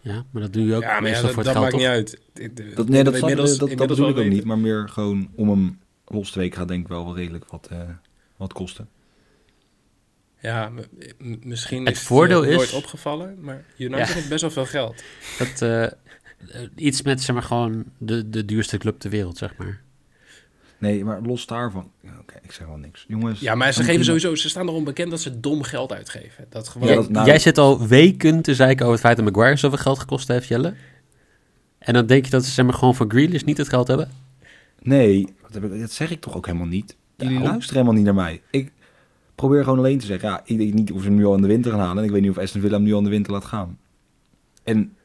ja, 0.00 0.24
maar 0.30 0.42
dat 0.42 0.52
doe 0.52 0.64
je 0.66 0.74
ook 0.74 0.82
ja, 0.82 0.86
maar 0.88 0.96
ja, 0.96 1.00
meestal 1.00 1.22
dat, 1.24 1.34
voor 1.34 1.42
dat 1.44 1.54
het 1.54 1.62
geld, 1.62 1.82
maakt 1.82 2.06
niet 2.06 2.06
toch? 2.08 2.20
uit. 2.40 2.50
Dit- 2.54 2.56
dit- 2.66 2.76
Dat, 2.76 2.88
nee, 2.88 3.04
dat, 3.04 3.14
inmiddels- 3.16 3.58
dat, 3.58 3.68
dat 3.78 3.88
bedoel 3.88 4.08
ik 4.08 4.16
ook 4.16 4.24
niet. 4.24 4.44
Maar 4.44 4.58
meer 4.58 4.88
gewoon 4.88 5.28
om 5.34 5.48
hem 5.48 5.78
los 6.06 6.30
te 6.30 6.38
weken 6.38 6.58
gaat 6.58 6.68
denk 6.68 6.82
ik 6.82 6.88
wel, 6.88 7.04
wel 7.04 7.16
redelijk 7.16 7.50
wat, 7.50 7.68
eh, 7.70 7.78
wat 8.36 8.52
kosten. 8.52 8.88
Ja, 10.40 10.70
misschien 11.42 11.84
Het 11.84 11.92
is 11.94 11.98
het 11.98 12.06
voordeel 12.08 12.44
je 12.44 12.50
is- 12.50 12.56
nooit 12.56 12.72
opgevallen, 12.72 13.36
maar 13.40 13.64
United 13.76 14.08
Ja. 14.08 14.14
heeft 14.14 14.28
best 14.28 14.40
wel 14.40 14.50
veel 14.50 14.66
geld. 14.66 15.02
Dat, 15.38 15.62
eh, 15.62 15.86
iets 16.76 17.02
met, 17.02 17.22
zeg 17.22 17.34
maar, 17.34 17.44
gewoon 17.44 17.84
de, 17.98 18.30
de 18.30 18.44
duurste 18.44 18.78
club 18.78 18.98
ter 18.98 19.10
wereld, 19.10 19.38
zeg 19.38 19.56
maar. 19.56 19.80
Nee, 20.78 21.04
maar 21.04 21.20
los 21.22 21.46
daarvan... 21.46 21.90
Ja, 22.02 22.10
Oké, 22.20 22.34
ik 22.42 22.52
zeg 22.52 22.66
wel 22.66 22.76
niks. 22.76 23.04
Jongens... 23.08 23.40
Ja, 23.40 23.54
maar 23.54 23.66
ze 23.72 23.78
geven 23.80 23.86
prima. 24.00 24.04
sowieso, 24.04 24.34
ze 24.34 24.48
staan 24.48 24.68
erom 24.68 24.84
bekend 24.84 25.10
dat 25.10 25.20
ze 25.20 25.40
dom 25.40 25.62
geld 25.62 25.92
uitgeven. 25.92 26.46
Dat 26.48 26.68
gewoon. 26.68 26.88
Ja, 26.88 26.92
Jij, 26.94 27.02
dat- 27.02 27.12
nou- 27.12 27.26
jij 27.26 27.38
zit 27.38 27.58
al 27.58 27.86
weken 27.86 28.42
te 28.42 28.54
zeiken 28.54 28.80
over 28.84 28.92
het 28.98 29.06
feit 29.06 29.16
dat 29.16 29.24
Maguire 29.26 29.56
zoveel 29.56 29.78
geld 29.78 29.98
gekost 29.98 30.28
heeft, 30.28 30.48
Jelle. 30.48 30.74
En 31.78 31.94
dan 31.94 32.06
denk 32.06 32.24
je 32.24 32.30
dat 32.30 32.44
ze 32.44 32.50
zeg 32.50 32.64
maar, 32.64 32.74
gewoon 32.74 32.94
voor 32.94 33.06
Grealish 33.08 33.42
niet 33.42 33.56
het 33.58 33.68
geld 33.68 33.88
hebben? 33.88 34.10
Nee, 34.82 35.34
dat 35.52 35.90
zeg 35.90 36.10
ik 36.10 36.20
toch 36.20 36.36
ook 36.36 36.46
helemaal 36.46 36.66
niet. 36.66 36.96
Jullie 37.16 37.34
Nou. 37.38 37.46
luisteren 37.48 37.74
helemaal 37.82 37.94
niet 38.02 38.04
naar 38.04 38.24
mij. 38.24 38.42
Ik 38.50 38.72
probeer 39.34 39.64
gewoon 39.64 39.78
alleen 39.78 39.98
te 39.98 40.06
zeggen... 40.06 40.28
Ja, 40.28 40.40
ik 40.44 40.56
weet 40.58 40.74
niet 40.74 40.92
of 40.92 41.00
ze 41.02 41.06
hem 41.06 41.16
nu 41.16 41.24
al 41.26 41.34
in 41.34 41.40
de 41.42 41.46
winter 41.48 41.70
gaan 41.70 41.80
halen. 41.80 41.98
En 41.98 42.04
ik 42.04 42.10
weet 42.10 42.20
niet 42.22 42.30
of 42.30 42.38
Aston 42.38 42.60
Villa 42.60 42.74
hem 42.74 42.82
nu 42.84 42.92
al 42.92 42.98
in 42.98 43.04
de 43.04 43.10
winter 43.10 43.32
laat 43.32 43.44
gaan. 43.44 43.78
En 44.62 44.96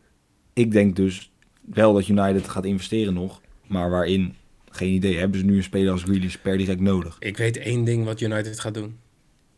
ik 0.54 0.72
denk 0.72 0.96
dus 0.96 1.32
wel 1.62 1.94
dat 1.94 2.08
United 2.08 2.50
gaat 2.50 2.66
investeren 2.66 3.14
nog. 3.14 3.42
Maar 3.68 3.90
waarin? 3.90 4.36
Geen 4.70 4.94
idee. 4.94 5.18
Hebben 5.18 5.40
ze 5.40 5.46
nu 5.46 5.58
een 5.58 5.64
speler 5.64 5.92
als 5.92 6.04
Grealish 6.04 6.36
per 6.36 6.58
direct 6.58 6.80
nodig? 6.80 7.16
Ik 7.20 7.38
weet 7.38 7.58
één 7.58 7.84
ding 7.84 8.06
wat 8.06 8.22
United 8.22 8.60
gaat 8.60 8.74
doen. 8.74 8.98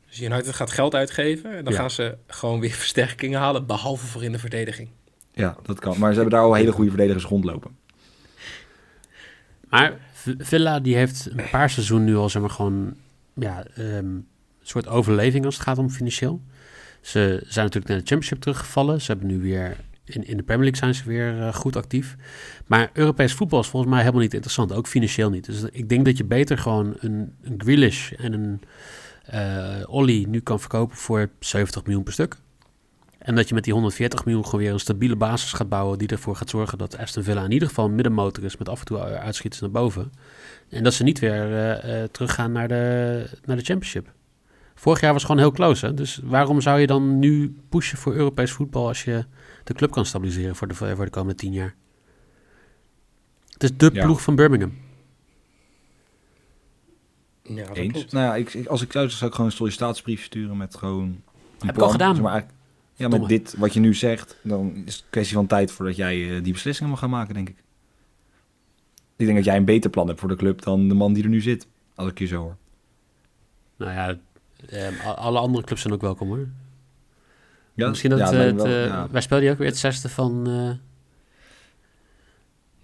Dus 0.10 0.22
United 0.22 0.54
gaat 0.56 0.72
geld 0.72 0.96
uitgeven 0.96 1.52
en 1.58 1.64
dan 1.64 1.74
Ja. 1.74 1.80
gaan 1.80 1.92
ze 1.92 2.18
gewoon 2.28 2.60
weer 2.60 2.72
versterkingen 2.86 3.40
halen, 3.40 3.66
behalve 3.66 4.06
voor 4.06 4.24
in 4.24 4.32
de 4.32 4.40
verdediging. 4.40 4.90
Ja, 5.34 5.58
dat 5.64 5.80
kan. 5.80 6.00
Maar 6.00 6.10
ze 6.14 6.20
hebben 6.20 6.34
daar 6.40 6.48
al 6.48 6.54
hele 6.54 6.72
goede 6.72 6.90
verdedigers 6.90 7.24
rondlopen. 7.26 7.78
Maar 9.70 10.00
Villa 10.38 10.80
die 10.80 10.96
heeft 10.96 11.30
een 11.32 11.50
paar 11.52 11.70
seizoenen 11.70 12.08
nu 12.08 12.16
al 12.16 12.30
zeg 12.30 12.42
maar, 12.42 12.52
gewoon 12.52 12.96
ja, 13.34 13.64
ehm, 13.76 14.06
een 14.06 14.26
soort 14.62 14.88
overleving 14.88 15.46
als 15.46 15.56
het 15.56 15.64
gaat 15.64 15.78
om 15.78 15.90
financieel. 15.90 16.42
Ze 17.02 17.44
zijn 17.48 17.66
natuurlijk 17.66 17.88
naar 17.88 17.98
de 17.98 18.08
Championship 18.08 18.42
teruggevallen. 18.42 19.02
Ze 19.02 19.12
hebben 19.12 19.28
nu 19.28 19.42
weer 19.42 19.78
in, 20.06 20.28
in 20.28 20.38
de 20.38 20.44
Premier 20.44 20.64
League 20.64 20.80
zijn 20.80 20.96
ze 20.96 21.04
weer 21.10 21.42
eh, 21.42 21.54
goed 21.54 21.76
actief. 21.76 22.16
Maar 22.68 22.90
Europees 22.94 23.34
voetbal 23.34 23.60
is 23.60 23.68
volgens 23.68 23.92
mij 23.92 24.02
helemaal 24.02 24.22
niet 24.22 24.34
interessant, 24.34 24.74
ook 24.74 24.88
financieel 24.88 25.30
niet. 25.30 25.46
Dus 25.46 25.64
ik 25.72 25.90
denk 25.90 26.06
dat 26.06 26.18
je 26.18 26.24
beter 26.24 26.58
gewoon 26.58 26.94
een, 27.00 27.36
een 27.42 27.94
en 28.18 28.34
een 28.34 28.62
eh 29.24 29.84
Ollie 29.86 30.28
nu 30.28 30.40
kan 30.40 30.60
verkopen 30.60 30.98
voor 30.98 31.30
70 31.40 31.84
miljoen 31.84 32.04
per 32.04 32.14
stuk. 32.14 32.38
En 33.24 33.36
dat 33.36 33.48
je 33.48 33.54
met 33.54 33.64
die 33.64 33.74
140 33.74 34.26
miljoen 34.26 34.46
gewoon 34.46 34.60
weer 34.62 34.72
een 34.74 34.80
stabiele 34.80 35.16
basis 35.16 35.54
gaat 35.54 35.70
bouwen 35.70 35.98
die 35.98 36.08
ervoor 36.08 36.36
gaat 36.36 36.50
zorgen 36.50 36.78
dat 36.78 36.98
Aston 36.98 37.24
Villa 37.24 37.44
in 37.44 37.52
ieder 37.52 37.68
geval 37.68 37.86
een 37.86 37.96
middenmotor 37.96 38.44
is 38.44 38.58
met 38.58 38.70
af 38.70 38.80
en 38.80 38.86
toe 38.86 39.00
uitschieters 39.00 39.62
naar 39.62 39.72
boven. 39.72 40.12
En 40.70 40.84
dat 40.84 40.94
ze 40.94 41.04
niet 41.04 41.20
weer 41.20 41.34
eh, 41.54 42.02
eh, 42.04 42.10
teruggaan 42.10 42.52
naar 42.52 42.68
de, 42.68 43.26
naar 43.46 43.58
de 43.58 43.64
Championship. 43.64 44.12
Vorig 44.76 45.00
jaar 45.02 45.14
was 45.14 45.22
gewoon 45.22 45.38
heel 45.38 45.52
close. 45.52 45.86
Hè? 45.86 45.94
Dus 45.94 46.20
waarom 46.24 46.62
zou 46.62 46.80
je 46.80 46.88
dan 46.88 47.20
nu 47.20 47.56
pushen 47.70 47.98
voor 47.98 48.14
Europees 48.14 48.52
voetbal 48.52 48.88
als 48.88 49.04
je 49.04 49.26
de 49.64 49.74
club 49.74 49.92
kan 49.92 50.06
stabiliseren 50.06 50.56
voor 50.56 50.68
de, 50.68 50.74
voor 50.74 51.06
de 51.06 51.10
komende 51.10 51.36
tien 51.36 51.52
jaar? 51.54 51.76
Het 53.50 53.64
is 53.64 53.78
de 53.78 53.90
Ja. 53.94 54.04
ploeg 54.06 54.22
van 54.22 54.36
Birmingham. 54.36 54.74
Ja, 57.44 57.68
dat 57.68 57.78
Eens. 57.78 57.92
klopt. 57.94 58.12
Nou 58.12 58.26
ja, 58.26 58.36
ik, 58.36 58.54
ik- 58.54 58.68
als 58.68 58.82
ik 58.82 58.92
zou, 58.92 59.10
zou 59.10 59.30
ik 59.30 59.36
gewoon 59.36 59.50
een 59.52 59.56
sollicitatiesbrief 59.58 60.24
sturen 60.24 60.58
met 60.58 60.76
gewoon 60.76 61.04
een 61.04 61.66
Heb 61.68 61.76
ik 61.76 61.82
al 61.82 61.90
gedaan. 61.90 62.16
Zeg 62.16 62.24
maar, 62.24 62.46
ja, 62.96 63.08
met 63.08 63.28
dit 63.28 63.56
wat 63.58 63.74
je 63.74 63.80
nu 63.80 63.94
zegt, 63.94 64.38
dan 64.44 64.76
is 64.86 64.94
het 64.94 65.04
een 65.04 65.10
kwestie 65.10 65.36
van 65.36 65.48
tijd 65.48 65.72
voordat 65.72 65.96
jij 65.96 66.36
eh, 66.38 66.44
die 66.44 66.54
beslissingen 66.54 66.92
mag 66.92 67.00
gaan 67.00 67.10
maken, 67.10 67.34
denk 67.34 67.50
ik. 67.50 67.58
Ik 69.16 69.26
denk 69.26 69.36
dat 69.38 69.46
jij 69.46 69.56
een 69.58 69.66
beter 69.66 69.90
plan 69.90 70.08
hebt 70.08 70.20
voor 70.20 70.30
de 70.30 70.36
club 70.36 70.62
dan 70.62 70.88
de 70.88 70.94
man 70.94 71.14
die 71.14 71.24
er 71.24 71.30
nu 71.30 71.42
zit. 71.42 71.68
Als 71.96 72.10
ik 72.10 72.20
je 72.20 72.26
zo 72.26 72.42
hoor. 72.42 72.58
Nou 73.78 73.92
ja, 73.92 74.18
eh, 74.70 75.06
a- 75.08 75.12
alle 75.14 75.40
andere 75.40 75.66
clubs 75.66 75.82
zijn 75.82 75.94
ook 75.94 76.02
welkom 76.02 76.28
hoor. 76.28 76.48
Ja, 77.74 77.90
Misschien 77.90 78.10
dat 78.10 78.20
ja, 78.20 78.32
eh, 78.32 78.38
het, 78.40 78.56
me 78.56 78.62
wel, 78.64 78.72
eh, 78.72 78.86
ja. 78.86 79.08
wij 79.12 79.22
spelen 79.22 79.42
die 79.42 79.52
ook 79.52 79.58
weer 79.58 79.68
het 79.68 79.78
zesde 79.78 80.10
van 80.10 80.48
eh 80.48 80.72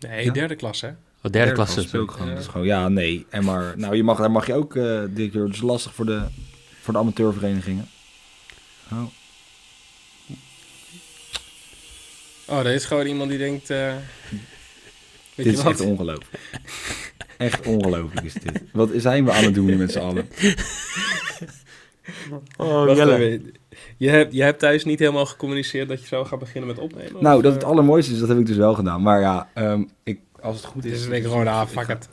Nee, 0.09 0.25
Ja. 0.25 0.31
derde 0.33 0.55
klas, 0.55 0.81
hè? 0.81 0.87
oh, 1.23 1.31
derde 1.31 1.51
klasse. 1.51 1.81
speel 1.81 2.03
ik 2.03 2.11
gewoon. 2.11 2.27
Ja. 2.27 2.33
Dat 2.33 2.41
is 2.43 2.47
gewoon, 2.49 2.65
ja, 2.67 2.87
nee. 2.87 3.25
En 3.29 3.43
maar, 3.43 3.73
nou, 3.77 3.95
je 3.95 4.03
mag, 4.03 4.17
daar 4.17 4.31
mag 4.31 4.47
je 4.47 4.53
ook, 4.53 4.75
eh 4.75 5.01
directeur. 5.09 5.43
Het 5.45 5.53
is 5.53 5.61
lastig 5.61 5.93
voor 5.93 6.05
de, 6.05 6.23
voor 6.81 6.93
de 6.93 6.99
amateurverenigingen. 6.99 7.85
Oh. 8.91 9.03
Oh, 12.49 12.59
er 12.59 12.73
is 12.73 12.85
gewoon 12.85 13.05
iemand 13.05 13.29
die 13.29 13.37
denkt... 13.39 13.69
eh, 13.69 13.93
weet 14.29 14.35
Dit 15.35 15.45
je 15.45 15.51
is 15.51 15.61
wat? 15.63 15.71
echt 15.71 15.81
ongelooflijk. 15.81 16.39
echt 17.37 17.65
ongelooflijk 17.67 18.25
is 18.25 18.33
dit. 18.33 18.61
Wat 18.73 18.89
zijn 18.95 19.25
we 19.25 19.31
aan 19.31 19.43
het 19.43 19.53
doen 19.53 19.77
met 19.77 19.91
z'n 19.91 19.99
allen? 19.99 20.27
Oh, 22.57 22.85
Wacht 22.85 22.97
Jelle. 22.97 23.15
even. 23.15 23.53
Je 23.97 24.09
hebt, 24.09 24.33
je 24.33 24.43
hebt 24.43 24.59
thuis 24.59 24.83
niet 24.85 24.99
helemaal 24.99 25.25
gecommuniceerd 25.25 25.87
dat 25.89 26.01
je 26.01 26.07
zou 26.07 26.25
gaan 26.25 26.39
beginnen 26.39 26.67
met 26.69 26.79
opnemen? 26.79 27.23
Nou, 27.23 27.37
of, 27.37 27.43
dat 27.43 27.53
het 27.53 27.63
eh, 27.63 27.69
allermooiste 27.69 28.13
is, 28.13 28.19
dat 28.19 28.27
heb 28.29 28.37
ik 28.39 28.45
dus 28.45 28.57
wel 28.57 28.73
gedaan. 28.73 29.01
Maar 29.01 29.19
ja, 29.21 29.49
ehm, 29.53 29.83
ik, 30.03 30.19
als 30.41 30.55
het 30.55 30.65
goed 30.65 30.81
Dit 30.83 30.91
is... 30.91 30.99
is 31.01 31.07
denk 31.07 31.23
ik 31.23 31.29
gewoon, 31.29 31.47
ah, 31.47 31.67
fuck 31.67 31.87
it. 31.87 32.09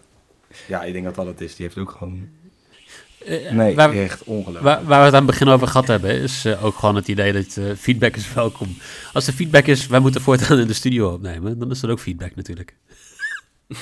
Ja, 0.67 0.85
ik 0.85 0.93
denk 0.93 1.05
dat 1.05 1.15
dat 1.15 1.27
het 1.27 1.41
is. 1.41 1.57
Die 1.57 1.65
heeft 1.67 1.79
ook 1.79 1.91
gewoon... 1.91 2.29
Eh, 3.27 3.53
Nee, 3.53 3.75
waar, 3.75 3.93
echt 3.93 4.25
ongelooflijk. 4.25 4.65
waar, 4.65 4.85
waar 4.85 4.99
we 4.99 5.05
het 5.05 5.15
aan 5.15 5.27
het 5.27 5.31
begin 5.31 5.49
over 5.49 5.67
gehad 5.69 5.87
hebben, 5.87 6.11
is 6.11 6.45
eh, 6.45 6.65
ook 6.65 6.75
gewoon 6.77 6.95
het 6.95 7.09
idee 7.09 7.33
dat 7.33 7.57
eh, 7.57 7.65
feedback 7.79 8.17
is 8.17 8.33
welkom. 8.35 8.77
Als 9.13 9.25
de 9.25 9.33
feedback 9.33 9.67
is, 9.67 9.87
wij 9.87 10.01
moeten 10.01 10.21
voortaan 10.21 10.59
in 10.59 10.67
de 10.67 10.73
studio 10.73 11.13
opnemen, 11.13 11.59
dan 11.59 11.71
is 11.71 11.81
dat 11.81 11.91
ook 11.91 11.99
feedback 12.01 12.35
natuurlijk. 12.37 12.77
dat 13.69 13.77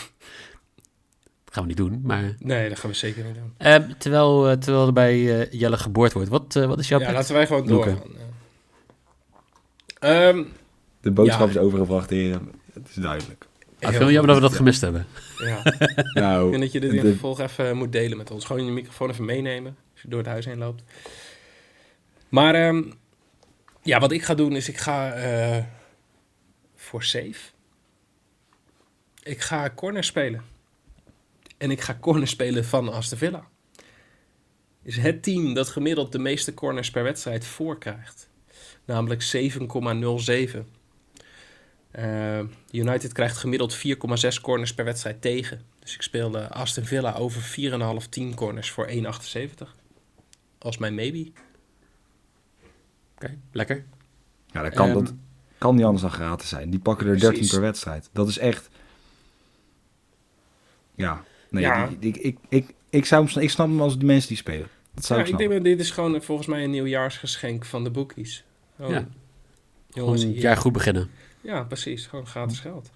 gaan 1.54 1.62
we 1.62 1.68
niet 1.68 1.76
doen, 1.76 2.00
maar... 2.02 2.34
Nee, 2.38 2.68
dat 2.68 2.78
gaan 2.78 2.90
we 2.90 2.96
zeker 2.96 3.24
niet 3.24 3.34
doen. 3.34 3.52
Ehm, 3.56 3.90
terwijl, 3.98 4.58
terwijl 4.58 4.86
er 4.86 4.92
bij 4.92 5.48
Jelle 5.50 5.76
geboord 5.78 6.12
wordt, 6.12 6.28
wat, 6.28 6.52
wat 6.54 6.78
is 6.78 6.88
jouw 6.88 6.98
Ja, 7.00 7.06
pet? 7.06 7.14
laten 7.14 7.34
wij 7.34 7.46
gewoon 7.46 7.66
doorgaan. 7.66 7.98
Ehm, 9.98 10.42
De 11.00 11.10
boodschap 11.10 11.40
Ja. 11.46 11.54
is 11.54 11.58
overgebracht, 11.58 12.10
heren. 12.10 12.50
Het 12.72 12.88
is 12.88 12.94
duidelijk. 12.94 13.43
Ah, 13.84 13.90
heel 13.90 14.00
veel 14.00 14.10
jammer 14.10 14.26
dat 14.34 14.42
we 14.42 14.48
dat 14.48 14.56
gemist 14.56 14.80
hebben. 14.80 15.06
Ja. 15.38 15.64
Ik 15.96 16.10
Nou, 16.14 16.48
vind 16.50 16.62
dat 16.62 16.72
je 16.72 16.80
dit 16.80 16.92
in 16.92 17.00
de- 17.02 17.08
vervolg 17.08 17.40
even 17.40 17.76
moet 17.76 17.92
delen 17.92 18.16
met 18.16 18.30
ons. 18.30 18.44
Gewoon 18.44 18.64
je 18.64 18.70
microfoon 18.70 19.10
even 19.10 19.24
meenemen 19.24 19.76
als 19.92 20.02
je 20.02 20.08
door 20.08 20.18
het 20.18 20.28
huis 20.28 20.44
heen 20.44 20.58
loopt. 20.58 20.82
Maar 22.28 22.54
ehm, 22.54 22.82
ja, 23.82 23.98
wat 24.00 24.12
ik 24.12 24.22
ga 24.22 24.34
doen 24.34 24.56
is 24.56 24.68
ik 24.68 24.76
ga 24.78 25.12
eh, 25.12 25.64
voor 26.76 27.02
safe. 27.04 27.40
Ik 29.22 29.40
ga 29.40 29.70
corner 29.74 30.04
spelen. 30.04 30.42
En 31.58 31.70
ik 31.70 31.80
ga 31.80 31.96
corner 32.00 32.28
spelen 32.28 32.64
van 32.64 32.92
Aston 32.92 33.18
Villa. 33.18 33.44
Is 34.82 34.96
het 34.96 35.22
team 35.22 35.54
dat 35.54 35.68
gemiddeld 35.68 36.12
de 36.12 36.18
meeste 36.18 36.54
corners 36.54 36.90
per 36.90 37.02
wedstrijd 37.02 37.44
voorkrijgt. 37.46 38.28
Namelijk 38.84 39.22
7,07. 40.52 40.58
Eh, 41.94 42.40
United 42.70 43.12
krijgt 43.12 43.36
gemiddeld 43.36 43.74
4,6 43.74 44.40
corners 44.40 44.74
per 44.74 44.84
wedstrijd 44.84 45.20
tegen. 45.20 45.62
Dus 45.78 45.94
ik 45.94 46.02
speelde 46.02 46.48
Aston 46.48 46.84
Villa 46.84 47.14
over 47.14 47.42
4,5 48.02 48.08
10 48.08 48.34
corners 48.34 48.70
voor 48.70 48.86
1,78. 48.88 49.74
Als 50.58 50.78
mijn 50.78 50.94
maybe. 50.94 51.30
Oké, 53.14 53.38
lekker. 53.52 53.84
Ja, 54.46 54.62
dat 54.62 54.74
kan, 54.74 54.86
Ehm, 54.88 54.94
dat 55.04 55.12
kan 55.58 55.74
niet 55.74 55.84
anders 55.84 56.02
dan 56.02 56.10
gratis 56.10 56.48
zijn. 56.48 56.70
Die 56.70 56.80
pakken 56.80 57.06
er 57.06 57.12
Precies. 57.12 57.30
13 57.30 57.48
per 57.50 57.60
wedstrijd. 57.60 58.08
Dat 58.12 58.28
is 58.28 58.38
echt... 58.38 58.68
Ja, 60.94 61.22
nee, 61.50 61.62
Ja. 61.62 61.86
die- 61.86 61.98
die- 61.98 62.22
ik, 62.22 62.38
ik, 62.48 62.74
ik, 62.90 63.04
zou 63.04 63.40
ik 63.40 63.50
snap 63.50 63.66
hem 63.66 63.80
als 63.80 63.96
die 63.96 64.06
mensen 64.06 64.28
die 64.28 64.36
spelen. 64.36 64.68
Dat 64.94 65.04
zou 65.04 65.18
Ja, 65.20 65.24
ik 65.26 65.32
ik 65.32 65.38
denk 65.38 65.50
dat 65.50 65.64
dit 65.64 65.80
is 65.80 65.90
gewoon 65.90 66.14
eh, 66.14 66.20
volgens 66.20 66.46
mij 66.48 66.64
een 66.64 66.70
nieuwjaarsgeschenk 66.70 67.64
van 67.64 67.84
de 67.84 67.90
bookies. 67.90 68.44
Oh, 68.78 68.90
Ja. 68.90 69.08
Jongens, 69.90 70.22
het 70.22 70.40
jaar 70.40 70.56
goed 70.56 70.72
beginnen. 70.72 71.10
Ja, 71.44 71.62
precies. 71.62 72.06
Gewoon 72.06 72.26
gratis 72.26 72.58
geld. 72.58 72.90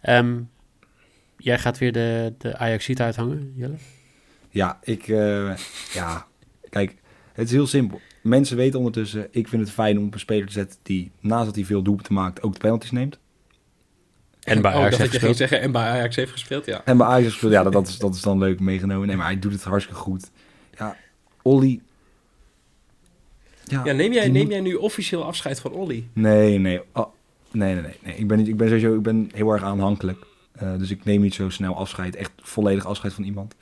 Ehm, 0.00 0.40
jij 1.36 1.58
gaat 1.58 1.78
weer 1.78 1.92
de, 1.92 2.34
de 2.38 2.56
Ajax 2.56 2.88
uithangen, 2.94 3.52
Jelle? 3.56 3.76
Ja, 4.50 4.78
ik... 4.82 5.08
eh, 5.08 5.56
ja, 5.92 6.26
kijk, 6.70 6.96
het 7.32 7.46
is 7.46 7.52
heel 7.52 7.66
simpel. 7.66 8.00
Mensen 8.22 8.56
weten 8.56 8.78
ondertussen, 8.78 9.28
ik 9.30 9.48
vind 9.48 9.62
het 9.62 9.70
fijn 9.70 9.98
om 9.98 10.06
op 10.06 10.14
een 10.14 10.20
speler 10.20 10.46
te 10.46 10.52
zetten 10.52 10.78
die, 10.82 11.10
naast 11.20 11.44
dat 11.44 11.54
hij 11.54 11.64
veel 11.64 11.82
doelpunten 11.82 12.14
maakt, 12.14 12.42
ook 12.42 12.52
de 12.52 12.58
penalties 12.58 12.90
neemt. 12.90 13.18
En 14.42 14.62
bij 14.62 14.70
oh, 14.72 14.76
Ajax 14.76 14.90
dat 14.90 15.00
heeft 15.00 15.12
gespeeld. 15.12 15.36
zeggen 15.36 15.60
en 15.60 15.72
bij 15.72 15.82
Ajax 15.88 16.16
heeft 16.16 16.32
gespeeld, 16.32 16.66
ja. 16.66 16.84
En 16.84 16.96
bij 16.96 17.06
Ajax, 17.06 17.30
gespeeld, 17.32 17.52
ja, 17.52 17.62
dat, 17.62 17.72
dat, 17.72 17.88
is, 17.88 17.98
dat 17.98 18.14
is 18.14 18.20
dan 18.22 18.38
leuk 18.38 18.60
meegenomen. 18.60 19.06
Nee, 19.06 19.16
maar 19.16 19.26
hij 19.26 19.38
doet 19.38 19.52
het 19.52 19.62
hartstikke 19.62 20.00
goed. 20.00 20.30
Ja, 20.78 20.96
Olly... 21.42 21.80
Ja, 23.64 23.82
neem 23.82 24.12
jij, 24.12 24.28
neem 24.28 24.42
moet- 24.42 24.52
jij 24.52 24.60
nu 24.60 24.74
officieel 24.74 25.24
afscheid 25.24 25.60
van 25.60 25.72
Olly? 25.72 26.08
Nee, 26.12 26.58
nee. 26.58 26.80
Oh, 26.92 27.14
nee, 27.54 27.74
nee, 27.74 27.94
nee. 28.02 28.16
Ik, 28.16 28.28
ben 28.28 28.38
niet, 28.38 28.48
ik 28.48 28.56
ben 28.56 28.68
sowieso 28.68 28.94
ik 28.94 29.02
ben 29.02 29.28
heel 29.32 29.52
erg 29.52 29.62
aanhankelijk. 29.62 30.26
Eh, 30.52 30.78
dus 30.78 30.90
ik 30.90 31.04
neem 31.04 31.20
niet 31.20 31.34
zo 31.34 31.48
snel 31.48 31.76
afscheid. 31.76 32.16
Echt 32.16 32.32
volledig 32.36 32.86
afscheid 32.86 33.12
van 33.12 33.24
iemand. 33.24 33.54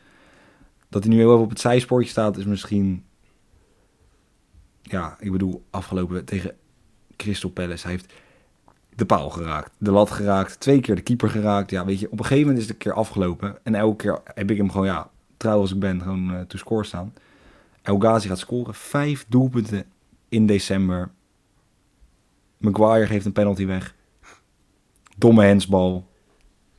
Dat 0.89 1.05
hij 1.05 1.13
nu 1.13 1.19
heel 1.19 1.31
even 1.31 1.43
op 1.43 1.51
het 1.51 1.61
zijspoortje 1.61 2.11
staat 2.11 2.37
is 2.37 2.45
misschien... 2.45 3.05
Ja, 4.83 5.17
ik 5.21 5.33
bedoel, 5.33 5.65
afgelopen 5.71 6.25
tegen 6.25 6.55
Crystal 7.17 7.51
Palace. 7.51 7.83
Hij 7.83 7.93
heeft 7.93 8.13
de 8.95 9.07
paal 9.07 9.31
geraakt, 9.31 9.73
de 9.79 9.91
lat 9.91 10.11
geraakt, 10.11 10.61
twee 10.61 10.81
keer 10.81 10.95
de 10.95 11.03
keeper 11.03 11.31
geraakt. 11.31 11.71
Ja, 11.71 11.85
weet 11.85 12.01
je, 12.01 12.07
op 12.07 12.19
een 12.19 12.25
gegeven 12.25 12.41
moment 12.41 12.59
is 12.59 12.65
het 12.65 12.73
een 12.73 12.79
keer 12.79 12.93
afgelopen. 12.93 13.59
En 13.63 13.75
elke 13.75 13.97
keer 13.97 14.21
heb 14.25 14.51
ik 14.51 14.57
hem 14.57 14.71
gewoon, 14.71 14.87
ja, 14.87 15.11
trouw 15.37 15.61
als 15.61 15.73
ik 15.73 15.79
ben, 15.79 16.03
gewoon 16.03 16.35
eh 16.35 16.41
to 16.41 16.59
score 16.59 16.85
staan. 16.85 17.13
El 17.83 17.99
Ghazi 17.99 18.29
gaat 18.29 18.39
scoren. 18.39 18.75
Vijf 18.75 19.25
doelpunten 19.29 19.85
in 20.29 20.47
december. 20.47 21.11
Maguire 22.63 23.07
geeft 23.07 23.25
een 23.25 23.33
penalty 23.33 23.67
weg. 23.67 23.95
Domme 25.17 25.45
hensbal. 25.45 26.07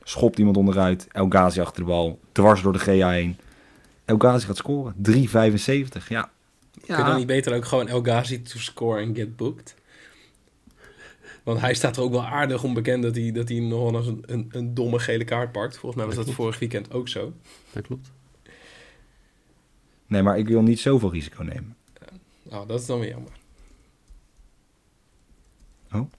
Schopt 0.02 0.38
iemand 0.38 0.56
onderuit. 0.56 1.08
El 1.12 1.28
Ghazi 1.28 1.60
achter 1.60 1.80
de 1.80 1.88
bal. 1.88 2.20
Dwars 2.32 2.62
door 2.62 2.72
de 2.72 2.78
GA 2.78 3.10
heen. 3.10 3.36
El 4.04 4.18
Ghazi 4.18 4.46
gaat 4.46 4.56
scoren. 4.56 4.94
3,75. 5.10 6.08
Ja. 6.08 6.30
Kun 6.86 6.96
je 6.96 7.04
dan 7.04 7.16
niet 7.16 7.26
beter 7.26 7.54
ook 7.54 7.64
gewoon 7.64 7.88
El 7.88 8.02
Ghazi 8.02 8.42
to 8.42 8.58
score 8.58 9.02
and 9.02 9.16
get 9.16 9.36
booked? 9.36 9.74
Want 11.42 11.60
hij 11.60 11.74
staat 11.74 11.96
er 11.96 12.02
ook 12.02 12.12
wel 12.12 12.24
aardig 12.24 12.64
onbekend 12.64 13.02
dat 13.02 13.14
hij, 13.14 13.32
dat 13.32 13.48
hij 13.48 13.58
nog 13.58 13.90
wel 13.90 14.00
eens 14.00 14.06
een, 14.06 14.22
een, 14.26 14.48
een 14.50 14.74
domme 14.74 14.98
gele 14.98 15.24
kaart 15.24 15.52
pakt. 15.52 15.76
Volgens 15.76 16.04
mij 16.04 16.14
was 16.14 16.26
dat 16.26 16.34
vorig 16.34 16.58
weekend 16.58 16.92
ook 16.92 17.08
zo. 17.08 17.32
Dat 17.72 17.86
klopt. 17.86 18.12
Nee, 20.06 20.22
maar 20.22 20.38
ik 20.38 20.48
wil 20.48 20.62
niet 20.62 20.80
zoveel 20.80 21.12
risico 21.12 21.42
nemen. 21.42 21.76
Nou, 22.42 22.66
dat 22.66 22.80
is 22.80 22.86
dan 22.86 23.00
weer 23.00 23.08
jammer. 23.08 23.32
Oh? 25.94 26.10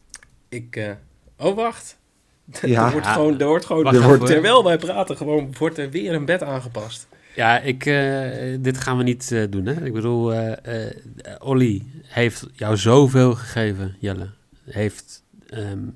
Ik, 0.49 0.75
eh, 0.75 0.91
oh, 1.37 1.55
wacht. 1.55 1.97
Ja. 2.61 2.85
er 2.85 2.91
wordt 2.91 3.07
gewoon, 3.07 3.39
er 3.39 3.47
wordt 3.47 3.65
gewoon 3.65 3.83
Wacht 3.83 3.95
Er 3.97 4.19
terwijl 4.19 4.63
wij 4.63 4.77
praten, 4.77 5.17
gewoon 5.17 5.53
wordt 5.57 5.77
er 5.77 5.89
weer 5.89 6.13
een 6.13 6.25
bed 6.25 6.43
aangepast. 6.43 7.07
Ja, 7.35 7.59
ik, 7.59 7.85
eh, 7.85 8.57
dit 8.59 8.77
gaan 8.77 8.97
we 8.97 9.03
niet 9.03 9.31
eh, 9.31 9.43
doen. 9.49 9.65
Hè? 9.65 9.85
Ik 9.85 9.93
bedoel, 9.93 10.33
eh 10.33 10.85
eh, 10.85 10.95
Olly 11.39 11.83
heeft 12.03 12.47
jou 12.53 12.77
zoveel 12.77 13.35
gegeven, 13.35 13.95
Jelle. 13.99 14.29
Heeft, 14.65 15.23
ehm, 15.47 15.87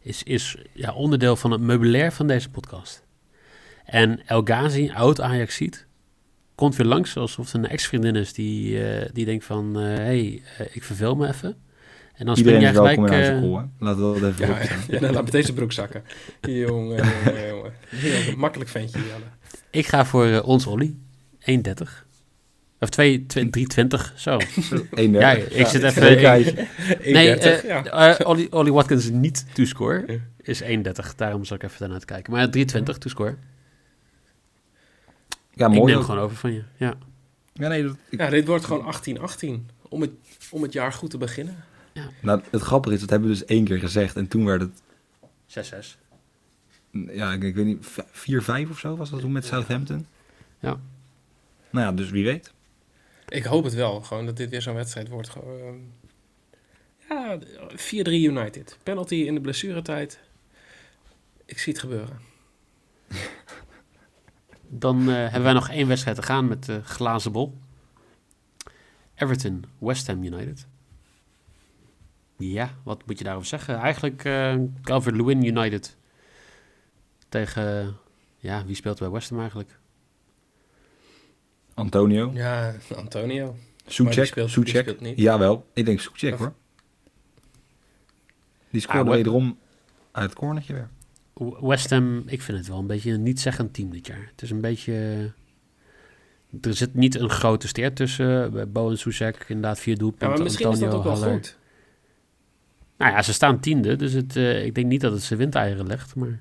is 0.00 0.22
is 0.22 0.56
ja, 0.72 0.94
onderdeel 0.94 1.36
van 1.36 1.50
het 1.50 1.60
meubilair 1.60 2.12
van 2.12 2.26
deze 2.26 2.50
podcast. 2.50 3.04
En 3.84 4.26
El 4.26 4.42
Ghazi, 4.42 4.90
oud 4.94 5.20
Ajax 5.20 5.54
ziet, 5.54 5.86
komt 6.54 6.76
weer 6.76 6.86
langs 6.86 7.16
alsof 7.16 7.52
het 7.52 7.54
een 7.54 7.68
ex-vriendin 7.68 8.16
is 8.16 8.32
die, 8.32 8.84
eh, 8.84 9.08
die 9.12 9.24
denkt 9.24 9.44
van... 9.44 9.74
hé, 9.74 9.94
hey, 9.94 10.42
ik 10.72 10.82
verveel 10.82 11.16
me 11.16 11.28
even. 11.28 11.56
En 12.14 12.26
dan 12.26 12.36
spring 12.36 12.56
Iedereen 12.56 12.60
jij 12.60 12.70
is 12.70 12.76
gelijk... 12.76 12.98
in 12.98 13.04
eh, 13.04 13.10
huis 13.10 13.26
school, 13.42 13.58
hè? 13.58 13.64
Laten 13.78 14.12
we 14.12 14.20
dat 14.20 14.30
even 14.30 14.46
Ja, 14.48 14.58
ja, 14.88 15.00
nou, 15.00 15.12
laat 15.12 15.24
meteen 15.24 15.42
zijn 15.42 15.54
broek 15.56 15.72
zakken. 15.72 16.04
Jongen, 16.40 16.96
jongen, 17.24 17.48
jongen. 17.48 17.72
Heel 17.88 18.36
makkelijk 18.36 18.70
ventje, 18.70 18.98
Jelle. 18.98 19.24
ik 19.70 19.86
ga 19.86 20.04
voor 20.04 20.26
eh, 20.26 20.48
ons 20.48 20.66
Olly, 20.66 20.96
1,30. 21.40 21.62
Of 22.80 22.88
2, 22.88 23.26
2, 23.26 23.44
3,20, 23.46 24.14
zo. 24.16 24.36
31. 24.90 25.20
Ja, 25.20 25.30
ik 25.32 25.66
zit 25.66 25.82
even- 25.82 26.02
Leuk 26.02 26.18
kijken. 26.18 26.68
Nee, 27.12 27.36
1,30, 27.36 27.40
eh, 27.42 27.62
ja. 27.64 27.84
eh, 27.84 28.26
Ollie, 28.28 28.52
Ollie 28.52 28.72
Watkins 28.72 29.10
niet 29.10 29.46
to 29.54 29.64
score 29.64 30.20
is 30.42 30.60
31. 30.60 31.14
Daarom 31.14 31.44
zal 31.44 31.56
ik 31.56 31.62
even 31.62 31.78
daarna 31.78 31.98
kijken. 32.04 32.32
Maar 32.32 32.50
320 32.50 32.98
to 32.98 33.08
score. 33.08 33.34
Ja, 35.50 35.66
ik 35.66 35.72
mooi. 35.72 35.84
neem 35.92 36.00
ook. 36.00 36.04
gewoon 36.08 36.20
over 36.20 36.36
van 36.36 36.52
je. 36.52 36.62
Ja. 36.76 36.94
Ja, 37.52 37.68
nee, 37.68 37.82
dat, 37.82 37.96
ik- 38.08 38.18
Ja, 38.20 38.30
dit 38.30 38.46
wordt 38.46 38.64
gewoon 38.64 38.94
18-18. 38.94 39.66
Om 39.88 40.00
het, 40.00 40.10
om 40.50 40.62
het 40.62 40.72
jaar 40.72 40.92
goed 40.92 41.10
te 41.10 41.18
beginnen. 41.18 41.56
Nou, 42.20 42.42
het 42.50 42.62
grappige 42.62 42.94
is, 42.94 43.00
dat 43.00 43.10
hebben 43.10 43.28
we 43.28 43.34
dus 43.34 43.44
één 43.44 43.64
keer 43.64 43.78
gezegd. 43.78 44.16
En 44.16 44.28
toen 44.28 44.44
werd 44.44 44.60
het, 44.60 44.82
6-6. 45.46 45.98
ja, 46.90 47.32
ik, 47.32 47.42
ik 47.42 47.54
weet 47.54 47.66
niet, 47.66 47.86
4-5 48.66 48.70
of 48.70 48.78
zo 48.78 48.96
was 48.96 49.10
dat 49.10 49.20
toen 49.20 49.32
met 49.32 49.44
Southampton. 49.44 50.06
Ja. 50.60 50.80
Nou 51.70 51.86
ja, 51.86 51.92
dus 51.92 52.10
wie 52.10 52.24
weet. 52.24 52.52
Ik 53.28 53.44
hoop 53.44 53.64
het 53.64 53.74
wel. 53.74 54.00
Gewoon 54.00 54.26
dat 54.26 54.36
dit 54.36 54.50
weer 54.50 54.62
zo'n 54.62 54.74
wedstrijd 54.74 55.08
wordt. 55.08 55.28
Gewoon, 55.28 55.60
ehm, 55.60 55.78
ja, 57.08 57.38
4-3 57.68 58.24
United. 58.24 58.78
Penalty 58.82 59.14
in 59.14 59.34
de 59.34 59.40
blessuretijd. 59.40 60.18
Ik 61.44 61.58
zie 61.58 61.72
het 61.72 61.82
gebeuren. 61.82 62.18
Dan 64.68 65.00
eh, 65.00 65.14
hebben 65.14 65.42
wij 65.42 65.52
nog 65.52 65.70
één 65.70 65.88
wedstrijd 65.88 66.16
te 66.16 66.22
gaan 66.22 66.48
met 66.48 66.64
de 66.64 66.82
glazen 66.82 67.32
bol. 67.32 67.58
Everton, 69.14 69.64
West 69.78 70.06
Ham 70.06 70.24
United. 70.24 70.66
Ja, 72.36 72.70
wat 72.84 73.06
moet 73.06 73.18
je 73.18 73.24
daarover 73.24 73.48
zeggen? 73.48 73.76
Eigenlijk 73.78 74.24
eh 74.24 74.54
Calvert-Lewin 74.82 75.44
United 75.44 75.96
tegen... 77.28 77.96
Ja, 78.36 78.64
wie 78.64 78.74
speelt 78.76 78.98
bij 78.98 79.10
West 79.10 79.30
Ham 79.30 79.38
eigenlijk? 79.40 79.78
Antonio, 81.74 82.30
Ja, 82.34 82.74
Antonio. 82.96 83.56
Soecek, 83.86 84.26
speelt- 84.26 84.50
speelt 84.50 85.00
niet. 85.00 85.18
Jawel, 85.18 85.66
ik 85.72 85.84
denk 85.84 86.00
Soecek 86.00 86.32
Of- 86.32 86.38
hoor. 86.38 86.52
Die 88.70 88.80
scoorde 88.80 89.10
Ah, 89.10 89.16
wederom 89.16 89.58
uit 90.12 90.28
het 90.30 90.38
cornertje 90.38 90.72
weer. 90.72 90.88
West 91.60 91.90
Ham, 91.90 92.22
ik 92.26 92.42
vind 92.42 92.58
het 92.58 92.66
wel 92.68 92.78
een 92.78 92.86
beetje 92.86 93.12
een 93.12 93.22
niet-zeggend 93.22 93.74
team 93.74 93.90
dit 93.90 94.06
jaar. 94.06 94.26
Het 94.30 94.42
is 94.42 94.50
een 94.50 94.60
beetje... 94.60 95.30
Er 96.60 96.74
zit 96.74 96.94
niet 96.94 97.14
een 97.14 97.30
grote 97.30 97.68
steer 97.68 97.94
tussen. 97.94 98.52
Bij 98.52 98.68
Bo 98.68 98.90
en 98.90 98.98
Soesek, 98.98 99.44
inderdaad 99.48 99.80
vier 99.80 99.92
Ja, 99.94 99.98
doelpunten. 100.00 100.28
maar 100.28 100.42
misschien 100.42 100.70
is 100.70 100.78
dat 100.78 100.88
Antonio, 100.92 101.10
ook 101.12 101.18
wel 101.18 101.22
Haller. 101.22 101.34
goed. 101.44 101.58
Nou 103.04 103.16
ja, 103.16 103.22
ze 103.22 103.32
staan 103.32 103.60
tiende, 103.60 103.96
dus 103.96 104.12
het, 104.12 104.36
eh, 104.36 104.64
ik 104.64 104.74
denk 104.74 104.86
niet 104.86 105.00
dat 105.00 105.12
het 105.12 105.22
ze 105.22 105.36
windeieren 105.36 105.86
legt. 105.86 106.14
Maar 106.14 106.40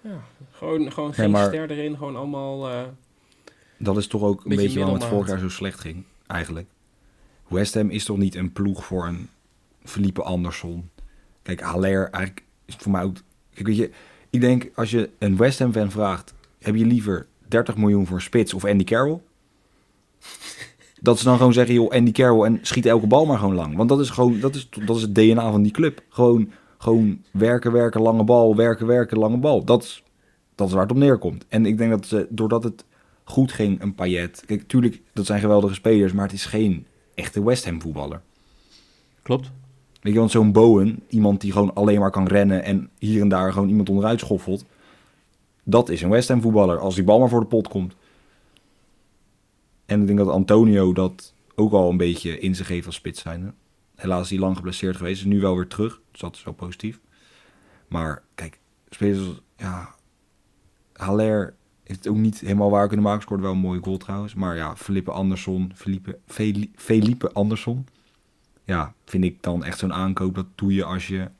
Ja, 0.00 0.20
gewoon, 0.50 0.92
gewoon 0.92 1.08
Nee, 1.08 1.18
geen 1.18 1.30
maar- 1.30 1.46
ster 1.46 1.70
erin. 1.70 1.96
Gewoon 1.96 2.16
allemaal... 2.16 2.68
eh, 2.70 2.82
Dat 3.78 3.96
is 3.96 4.06
toch 4.06 4.22
ook 4.22 4.38
een 4.44 4.48
Beetje 4.48 4.62
beetje 4.64 4.78
waarom 4.78 4.94
het 4.98 5.04
vorig 5.04 5.28
jaar 5.28 5.38
zo 5.38 5.48
slecht 5.48 5.80
ging, 5.80 6.04
eigenlijk. 6.26 6.68
West 7.48 7.74
Ham 7.74 7.90
is 7.90 8.04
toch 8.04 8.16
niet 8.16 8.34
een 8.34 8.52
ploeg 8.52 8.84
voor 8.84 9.06
een 9.06 9.28
Felipe 9.84 10.22
Anderson. 10.22 10.90
Kijk, 11.42 11.60
Haller 11.60 12.02
eigenlijk 12.10 12.44
is 12.64 12.74
voor 12.74 12.92
mij 12.92 13.02
ook... 13.02 13.16
Kijk, 13.54 13.66
weet 13.66 13.76
je, 13.76 13.90
ik 14.30 14.40
denk 14.40 14.70
als 14.74 14.90
je 14.90 15.10
een 15.18 15.36
West 15.36 15.58
Ham 15.58 15.72
fan 15.72 15.90
vraagt... 15.90 16.34
heb 16.58 16.74
je 16.74 16.84
liever 16.86 17.26
30 17.48 17.76
miljoen 17.76 18.06
voor 18.06 18.22
Spits 18.22 18.54
of 18.54 18.64
Andy 18.64 18.84
Carroll? 18.84 19.20
Dat 21.06 21.18
ze 21.18 21.24
dan 21.24 21.36
gewoon 21.36 21.52
zeggen, 21.52 21.74
joh, 21.74 21.90
Andy 21.90 22.12
Carroll 22.12 22.44
en 22.44 22.58
schiet 22.62 22.86
elke 22.86 23.06
bal 23.06 23.26
maar 23.26 23.38
gewoon 23.38 23.54
lang. 23.54 23.76
Want 23.76 23.88
dat 23.88 24.00
is 24.00 24.10
gewoon, 24.10 24.40
dat 24.40 24.54
is, 24.54 24.68
dat 24.84 24.96
is 24.96 25.02
het 25.02 25.14
DNA 25.14 25.50
van 25.50 25.62
die 25.62 25.72
club. 25.72 26.02
Gewoon, 26.08 26.50
gewoon 26.78 27.22
werken, 27.30 27.72
werken, 27.72 28.00
lange 28.00 28.24
bal, 28.24 28.56
werken, 28.56 28.86
werken, 28.86 29.18
lange 29.18 29.36
bal. 29.36 29.64
Dat 29.64 29.82
is, 29.82 30.02
dat 30.54 30.66
is 30.66 30.72
waar 30.72 30.82
het 30.82 30.90
op 30.90 30.96
neerkomt. 30.96 31.44
En 31.48 31.66
ik 31.66 31.78
denk 31.78 31.90
dat 31.90 32.06
ze, 32.06 32.26
doordat 32.30 32.64
het 32.64 32.84
goed 33.24 33.52
ging, 33.52 33.82
een 33.82 33.94
Payet... 33.94 34.42
Kijk, 34.46 34.68
tuurlijk, 34.68 35.02
dat 35.12 35.26
zijn 35.26 35.40
geweldige 35.40 35.74
spelers, 35.74 36.12
maar 36.12 36.24
het 36.24 36.34
is 36.34 36.44
geen 36.44 36.86
echte 37.14 37.44
West 37.44 37.64
Ham 37.64 37.80
voetballer. 37.80 38.20
klopt. 39.22 39.50
Weet 40.00 40.12
je, 40.12 40.18
want 40.18 40.30
zo'n 40.30 40.52
Bowen, 40.52 41.02
iemand 41.08 41.40
die 41.40 41.52
gewoon 41.52 41.74
alleen 41.74 42.00
maar 42.00 42.10
kan 42.10 42.26
rennen 42.26 42.62
en 42.62 42.90
hier 42.98 43.20
en 43.20 43.28
daar 43.28 43.52
gewoon 43.52 43.68
iemand 43.68 43.88
onderuit 43.88 44.20
schoffelt, 44.20 44.64
dat 45.64 45.88
is 45.88 46.02
een 46.02 46.10
West 46.10 46.28
Ham 46.28 46.40
voetballer 46.40 46.78
als 46.78 46.94
die 46.94 47.04
bal 47.04 47.18
maar 47.18 47.28
voor 47.28 47.40
de 47.40 47.46
pot 47.46 47.68
komt. 47.68 47.94
En 49.86 50.00
ik 50.00 50.06
denk 50.06 50.18
dat 50.18 50.28
Antonio 50.28 50.92
dat 50.92 51.34
ook 51.54 51.72
al 51.72 51.90
een 51.90 51.96
beetje 51.96 52.38
in 52.38 52.54
zich 52.54 52.68
heeft 52.68 52.86
als 52.86 52.94
spits 52.94 53.20
zijn. 53.20 53.54
helaas 53.94 54.22
is 54.22 54.30
hij 54.30 54.38
lang 54.38 54.56
geblesseerd 54.56 54.96
geweest. 54.96 55.20
Is 55.20 55.26
nu 55.26 55.40
wel 55.40 55.56
weer 55.56 55.66
terug, 55.66 56.00
dus 56.10 56.20
dat 56.20 56.36
is 56.36 56.44
wel 56.44 56.54
positief. 56.54 57.00
Maar 57.88 58.22
kijk, 58.34 58.58
spelers 58.88 59.40
ja, 59.56 59.94
Haller 60.92 61.54
heeft 61.82 61.98
het 61.98 62.08
ook 62.08 62.16
niet 62.16 62.40
helemaal 62.40 62.70
waar 62.70 62.86
kunnen 62.86 63.04
maken. 63.06 63.22
Scoorde 63.22 63.42
wel 63.42 63.52
een 63.52 63.58
mooie 63.58 63.82
goal 63.82 63.96
trouwens. 63.96 64.34
Maar 64.34 64.56
ja, 64.56 64.76
Felipe 64.76 65.10
Andersson, 65.10 65.72
Felipe, 65.74 66.18
Feli- 66.26 66.72
Felipe 66.76 67.32
Andersson. 67.32 67.86
Ja, 68.64 68.94
vind 69.04 69.24
ik 69.24 69.42
dan 69.42 69.64
echt 69.64 69.78
zo'n 69.78 69.92
aankoop. 69.92 70.34
Dat 70.34 70.46
doe 70.54 70.74
je 70.74 70.84
als 70.84 71.06
je 71.06 71.30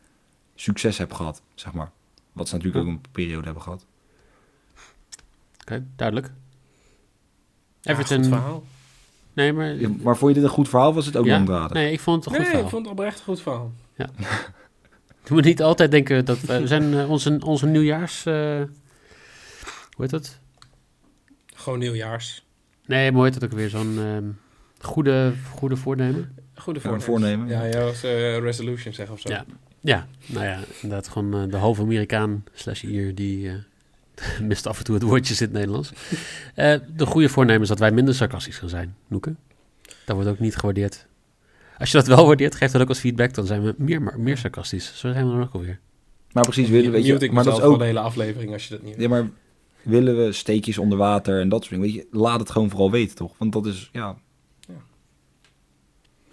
succes 0.55 0.99
hebt 0.99 1.15
gehad, 1.15 1.43
zeg 1.55 1.73
maar. 1.73 1.91
Wat 2.33 2.49
ze 2.49 2.55
natuurlijk 2.55 2.85
ook 2.85 2.91
een 2.93 3.01
periode 3.13 3.45
hebben 3.45 3.63
gehad. 3.63 3.87
Oké, 5.61 5.87
duidelijk. 5.97 6.33
Ja, 7.87 7.92
Everton. 7.92 8.16
goed 8.18 8.27
verhaal. 8.27 8.64
nee, 9.33 9.53
maar. 9.53 9.75
Ja, 9.75 9.88
maar 10.03 10.16
vond 10.16 10.35
je 10.35 10.40
dit 10.40 10.49
een 10.49 10.55
goed 10.55 10.68
verhaal? 10.68 10.88
of 10.88 10.94
Was 10.94 11.07
het 11.07 11.16
ook 11.16 11.25
Ja? 11.27 11.33
langdradig? 11.35 11.72
Nee, 11.72 11.92
ik 11.92 12.01
vond 12.01 12.16
het 12.16 12.27
een 12.27 12.31
goed 12.31 12.38
Nee, 12.40 12.46
verhaal. 12.49 12.64
ik 12.64 12.70
vond 12.70 12.83
het 12.87 12.92
oprecht 12.92 13.18
een 13.18 13.25
goed 13.25 13.40
verhaal. 13.40 13.72
Je 15.25 15.33
moet 15.35 15.44
niet 15.44 15.62
altijd 15.62 15.90
denken 15.90 16.25
dat 16.25 16.40
we, 16.40 16.61
we 16.61 16.66
zijn 16.66 16.94
eh, 16.94 17.11
onze, 17.11 17.38
onze 17.44 17.66
nieuwjaars. 17.66 18.27
eh, 18.27 18.35
hoe 18.35 18.66
heet 19.96 20.11
dat? 20.11 20.38
Gewoon 21.55 21.79
nieuwjaars. 21.79 22.44
Nee, 22.87 23.05
maar 23.11 23.14
hoe 23.20 23.25
heet 23.31 23.40
dat 23.40 23.44
ook 23.51 23.57
weer? 23.57 23.68
Zo'n 23.68 23.99
ehm, 23.99 24.25
goede, 24.79 25.33
goede 25.55 25.77
voornemen. 25.77 26.35
Goede 26.55 26.79
Ja, 26.83 26.85
voornemen. 26.99 27.03
voornemen, 27.07 27.49
Ja, 27.49 27.64
ja, 27.64 27.87
als 27.87 28.03
eh, 28.03 28.38
resolution 28.38 28.94
zeggen 28.94 29.14
of 29.14 29.20
zo. 29.20 29.29
Ja. 29.29 29.44
Ja, 29.81 30.07
nou 30.27 30.44
ja, 30.44 30.59
inderdaad 30.83 31.09
gewoon 31.09 31.35
eh, 31.35 31.51
de 31.51 31.57
halve 31.57 31.83
Amerikaan 31.83 32.44
slash 32.53 32.83
Ier 32.83 33.14
die 33.14 33.49
eh, 33.49 33.55
mist 34.42 34.66
af 34.66 34.79
en 34.79 34.85
toe 34.85 34.94
het 34.94 35.05
woordje 35.05 35.35
in 35.35 35.40
het 35.40 35.52
Nederlands. 35.52 35.92
Eh, 36.55 36.74
de 36.96 37.07
goede 37.07 37.29
voornemen 37.29 37.62
is 37.62 37.68
dat 37.68 37.79
wij 37.79 37.90
minder 37.90 38.14
sarcastisch 38.14 38.59
gaan 38.59 38.68
zijn, 38.68 38.96
Noeke. 39.07 39.35
Dat 40.05 40.14
wordt 40.16 40.31
ook 40.31 40.38
niet 40.38 40.57
gewaardeerd. 40.57 41.07
Als 41.79 41.90
je 41.90 41.96
dat 41.96 42.07
wel 42.07 42.26
waardeert, 42.26 42.55
geef 42.55 42.70
dat 42.70 42.83
ook 42.83 42.88
als 42.88 42.98
feedback. 42.98 43.35
Dan 43.35 43.46
zijn 43.46 43.62
we 43.62 43.74
meer, 43.79 44.02
maar 44.02 44.20
meer 44.20 44.37
sarcastisch. 44.37 44.87
Zo 44.94 45.12
zijn 45.12 45.26
we 45.26 45.33
dan 45.33 45.42
ook 45.42 45.52
alweer. 45.52 45.79
Maar 46.33 46.44
precies, 46.44 46.68
willen, 46.68 46.90
weet 46.90 47.07
Mute 47.07 47.24
ik 47.24 47.33
maar 47.33 47.44
dat 47.44 47.52
mezelf 47.52 47.68
is 47.68 47.74
ook... 47.74 47.81
de 47.81 47.87
hele 47.87 48.00
aflevering 48.00 48.52
als 48.52 48.68
je 48.68 48.70
dat 48.70 48.83
niet 48.83 48.94
Ja, 48.98 49.09
maar 49.09 49.31
willen 49.83 50.24
we 50.24 50.33
steekjes 50.33 50.79
onder 50.79 50.98
water 50.98 51.40
en 51.40 51.48
dat 51.48 51.64
soort 51.64 51.74
dingen? 51.74 51.94
Weet 51.94 52.05
je, 52.11 52.18
laat 52.18 52.40
het 52.40 52.50
gewoon 52.50 52.70
vooral 52.70 52.90
weten, 52.90 53.16
toch? 53.16 53.33
Want 53.37 53.52
dat 53.52 53.66
is, 53.66 53.88
ja, 53.92 54.16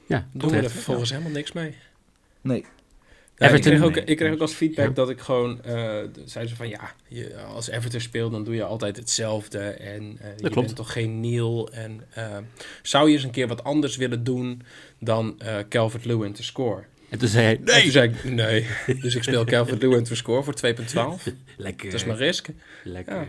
Ja, 0.06 0.28
Doen 0.32 0.50
we 0.50 0.58
er 0.58 0.70
vervolgens 0.70 1.10
helemaal 1.10 1.32
niks 1.32 1.52
mee. 1.52 1.76
nee. 2.42 2.66
Ja, 3.38 3.46
ik, 3.46 3.52
Everton- 3.52 3.72
kreeg 3.72 3.84
ook, 3.84 3.96
Nee. 3.96 4.04
ik 4.04 4.18
kreeg 4.18 4.34
ook 4.34 4.40
als 4.40 4.54
feedback 4.54 4.88
Ja. 4.88 4.94
dat 4.94 5.10
ik 5.10 5.20
gewoon... 5.20 5.64
eh 5.64 5.74
zeiden 6.26 6.50
ze 6.50 6.56
van 6.56 6.70
ja, 6.70 6.96
je, 7.08 7.38
als 7.38 7.70
Everton 7.70 8.00
speelt 8.02 8.32
dan 8.32 8.44
doe 8.44 8.56
je 8.56 8.64
altijd 8.64 8.96
hetzelfde. 8.98 9.60
En 9.60 10.18
eh, 10.22 10.28
je 10.38 10.50
klopt. 10.50 10.56
bent 10.56 10.76
toch 10.76 10.92
geen 10.92 11.20
Neil. 11.20 11.70
En 11.72 12.02
eh, 12.14 12.38
zou 12.82 13.08
je 13.10 13.14
eens 13.16 13.24
een 13.24 13.32
keer 13.32 13.48
wat 13.48 13.64
anders 13.64 13.96
willen 13.96 14.24
doen 14.24 14.62
dan 15.00 15.36
eh 15.40 15.58
Calvert-Lewin 15.70 16.34
te 16.34 16.44
score? 16.44 16.84
En 17.10 17.20
toen 17.20 17.28
zei 17.28 17.46
hij, 17.46 17.56
En 17.76 17.82
toen 17.82 17.92
zei 17.92 18.10
ik 18.10 18.24
nee. 18.24 18.68
dus 19.02 19.16
ik 19.16 19.24
speel 19.24 19.46
Calvert-Lewin 19.46 20.04
te 20.04 20.16
score 20.16 20.44
voor 20.44 20.54
2.12. 20.56 21.34
lekker. 21.58 21.86
Dat 21.86 22.00
is 22.00 22.06
mijn 22.06 22.18
risk. 22.18 22.48
Lekker. 22.84 23.16
Ja. 23.16 23.28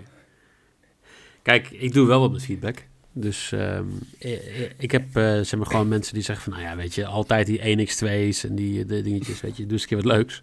Kijk, 1.42 1.70
ik 1.70 1.92
doe 1.92 2.06
wel 2.06 2.20
wat 2.20 2.32
met 2.32 2.44
feedback. 2.44 2.82
Dus 3.16 3.53
ehm, 3.53 3.85
eh, 4.18 4.33
eh, 4.33 4.70
ik 4.79 4.90
heb 4.90 5.16
eh, 5.16 5.22
zeg 5.40 5.57
maar 5.57 5.66
gewoon 5.66 5.88
mensen 5.88 6.14
die 6.14 6.22
zeggen 6.22 6.44
van... 6.44 6.61
Nou 6.61 6.64
ja, 6.70 6.77
weet 6.77 6.94
je, 6.94 7.07
altijd 7.07 7.46
die 7.46 7.59
1x2's 7.87 8.44
en 8.44 8.55
die 8.55 8.81
eh, 8.81 8.88
de 8.88 9.03
dingetjes, 9.03 9.40
weet 9.40 9.57
je. 9.57 9.62
Doe 9.62 9.72
eens 9.72 9.83
een 9.83 9.88
keer 9.88 9.96
wat 9.96 10.07
leuks. 10.07 10.42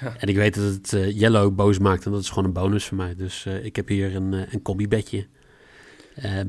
Ja. 0.00 0.14
En 0.18 0.28
ik 0.28 0.36
weet 0.36 0.54
dat 0.54 0.64
het 0.64 0.92
eh, 0.92 1.18
Yellow 1.20 1.54
boos 1.54 1.78
maakt 1.78 2.04
en 2.04 2.12
dat 2.12 2.20
is 2.20 2.28
gewoon 2.28 2.44
een 2.44 2.52
bonus 2.52 2.84
voor 2.84 2.96
mij. 2.96 3.14
Dus 3.14 3.46
eh, 3.46 3.64
ik 3.64 3.76
heb 3.76 3.88
hier 3.88 4.14
een, 4.14 4.32
een 4.32 4.62
combi-bedje. 4.62 5.26
Ehm 6.14 6.48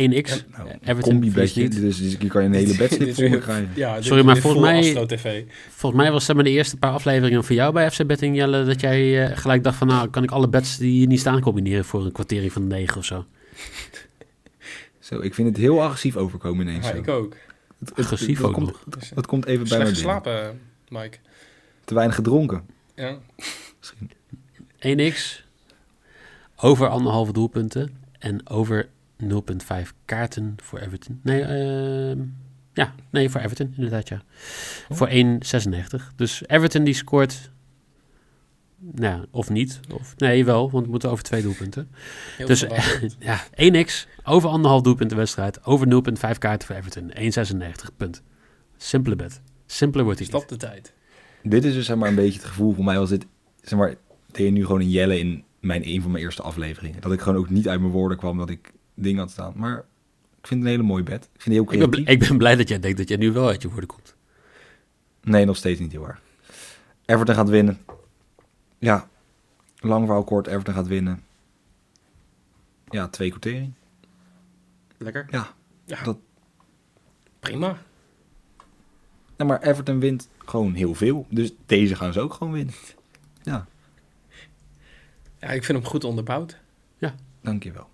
1x, 0.00 0.02
Nou, 0.02 0.68
Everton 0.68 0.84
verliest 0.84 1.02
combi-bedje, 1.08 1.62
niet. 1.62 1.80
dus, 1.80 1.98
dus 1.98 2.16
hier 2.18 2.28
kan 2.28 2.42
je 2.42 2.48
een 2.48 2.54
hele 2.54 2.76
bedslip 2.76 3.08
is 3.08 3.14
voor 3.30 3.38
krijgen. 3.38 3.70
Ja, 3.74 4.02
Sorry, 4.02 4.24
maar 4.24 4.36
volgens 4.36 4.62
mij- 4.62 5.06
TV. 5.06 5.42
Volgens 5.70 6.02
mij 6.02 6.12
was 6.12 6.24
zeg 6.24 6.34
maar 6.34 6.44
de 6.44 6.50
eerste 6.50 6.76
paar 6.76 6.90
afleveringen 6.92 7.44
van 7.44 7.54
jou 7.56 7.72
bij 7.72 7.90
FC 7.90 8.06
Betting, 8.06 8.36
Jelle... 8.36 8.64
dat 8.64 8.80
jij 8.80 9.36
gelijk 9.36 9.62
dacht 9.64 9.76
van... 9.76 9.86
nou, 9.86 10.08
kan 10.08 10.22
ik 10.22 10.30
alle 10.30 10.48
bets 10.48 10.78
die 10.78 10.90
hier 10.92 11.06
niet 11.06 11.20
staan 11.20 11.40
combineren... 11.40 11.84
voor 11.84 12.04
een 12.04 12.12
kwartering 12.12 12.52
van 12.52 12.66
9 12.66 12.96
of 12.96 13.04
zo. 13.04 13.24
Zo, 15.04 15.20
ik 15.20 15.34
vind 15.34 15.48
het 15.48 15.56
heel 15.56 15.82
agressief 15.82 16.16
overkomen 16.16 16.66
ineens. 16.66 16.86
Ja, 16.86 16.92
zo. 16.92 16.98
ik 16.98 17.08
ook. 17.08 17.36
Het- 17.78 17.88
het- 17.88 17.98
Agressief 17.98 18.38
dat 18.38 18.46
ook 18.48 18.54
komt, 18.54 18.66
nog. 18.66 19.08
Dat 19.14 19.26
komt 19.26 19.44
even 19.46 19.62
bij 19.68 19.76
binnen. 19.76 19.94
geslapen, 19.94 20.60
Mike. 20.88 21.18
Te 21.84 21.94
weinig 21.94 22.14
gedronken. 22.16 22.62
Ja. 22.94 23.18
Misschien. 23.78 24.10
1x, 24.78 25.44
over 26.56 26.88
anderhalve 26.88 27.32
doelpunten 27.32 27.96
en 28.18 28.48
over 28.48 28.88
0,5 29.16 29.92
kaarten 30.04 30.54
voor 30.62 30.78
Everton. 30.78 31.20
Nee, 31.22 31.42
ehm, 31.42 32.18
ja, 32.72 32.94
nee, 33.10 33.28
voor 33.30 33.40
Everton 33.40 33.72
inderdaad, 33.76 34.08
ja. 34.08 34.22
Oh. 34.88 34.96
Voor 34.96 35.08
1,96. 35.08 36.12
Dus 36.16 36.42
Everton 36.46 36.84
die 36.84 36.94
scoort, 36.94 37.50
nou, 38.92 39.20
ja, 39.20 39.24
of 39.30 39.50
niet. 39.50 39.80
Of, 39.92 40.14
nee, 40.16 40.44
wel, 40.44 40.70
want 40.70 40.84
we 40.84 40.90
moeten 40.90 41.10
over 41.10 41.24
twee 41.24 41.42
doelpunten. 41.42 41.88
Heel 42.36 42.46
Dus 42.46 42.60
ja, 43.18 43.44
1x, 43.84 44.08
over 44.24 44.48
anderhalf 44.48 44.82
doelpunten 44.82 45.16
wedstrijd, 45.16 45.64
over 45.64 45.86
0,5 45.86 46.38
kaarten 46.38 46.66
voor 46.66 46.76
Everton. 46.76 47.12
1,96, 47.12 47.96
punt. 47.96 48.22
Simpele 48.76 49.16
bet. 49.16 49.40
Simpeler 49.66 50.04
wordt 50.04 50.18
hij. 50.18 50.28
Stap 50.28 50.48
de 50.48 50.56
tijd. 50.56 50.92
Dit 51.42 51.64
is 51.64 51.74
dus 51.74 51.86
zeg 51.86 51.96
maar 51.96 52.08
een 52.08 52.14
beetje 52.14 52.38
het 52.38 52.48
gevoel 52.48 52.74
voor 52.74 52.84
mij 52.84 52.98
was 52.98 53.08
dit, 53.08 53.26
zeg 53.62 53.78
maar, 53.78 53.94
deed 54.30 54.46
je 54.46 54.52
nu 54.52 54.64
gewoon 54.64 54.80
een 54.80 54.90
jelle 54.90 55.18
in 55.18 55.44
mijn, 55.60 55.88
een 55.88 56.02
van 56.02 56.10
mijn 56.10 56.24
eerste 56.24 56.42
afleveringen. 56.42 57.00
Dat 57.00 57.12
ik 57.12 57.20
gewoon 57.20 57.38
ook 57.38 57.50
niet 57.50 57.68
uit 57.68 57.80
mijn 57.80 57.92
woorden 57.92 58.18
kwam 58.18 58.38
dat 58.38 58.50
ik 58.50 58.72
dingen 58.94 59.18
had 59.18 59.30
staan. 59.30 59.52
Maar 59.56 59.78
ik 60.40 60.46
vind 60.46 60.60
het 60.60 60.70
een 60.70 60.76
hele 60.76 60.88
mooie 60.88 61.02
bed. 61.02 61.24
Ik 61.34 61.42
vind 61.42 61.54
die 61.54 61.64
heel 61.64 61.82
Ik 61.82 61.90
ben, 61.90 62.06
ik 62.06 62.18
ben 62.18 62.38
blij 62.38 62.56
dat 62.56 62.68
jij 62.68 62.80
denkt 62.80 62.98
dat 62.98 63.08
jij 63.08 63.16
nu 63.16 63.32
wel 63.32 63.48
uit 63.48 63.62
je 63.62 63.68
woorden 63.68 63.88
komt. 63.88 64.16
Nee, 65.22 65.44
nog 65.44 65.56
steeds 65.56 65.80
niet 65.80 65.92
heel 65.92 66.08
erg. 66.08 66.22
Everton 67.04 67.34
gaat 67.34 67.48
winnen. 67.48 67.78
Ja, 68.84 69.08
lang 69.78 70.04
verhaal 70.04 70.24
kort, 70.24 70.46
Everton 70.46 70.74
gaat 70.74 70.86
winnen. 70.86 71.22
Ja, 72.88 73.08
twee 73.08 73.30
quotering. 73.30 73.72
Lekker. 74.96 75.26
Ja, 75.30 75.54
Ja, 75.84 76.02
dat- 76.02 76.18
prima. 77.40 77.76
nou, 79.36 79.50
maar 79.50 79.62
Everton 79.62 80.00
wint 80.00 80.28
gewoon 80.38 80.74
heel 80.74 80.94
veel. 80.94 81.26
Dus 81.30 81.52
deze 81.66 81.94
gaan 81.96 82.12
ze 82.12 82.20
ook 82.20 82.34
gewoon 82.34 82.52
winnen. 82.52 82.74
Ja, 83.42 83.66
Ja, 85.38 85.48
ik 85.50 85.64
vind 85.64 85.78
hem 85.78 85.86
goed 85.86 86.04
onderbouwd. 86.04 86.62
dankjewel. 87.40 87.88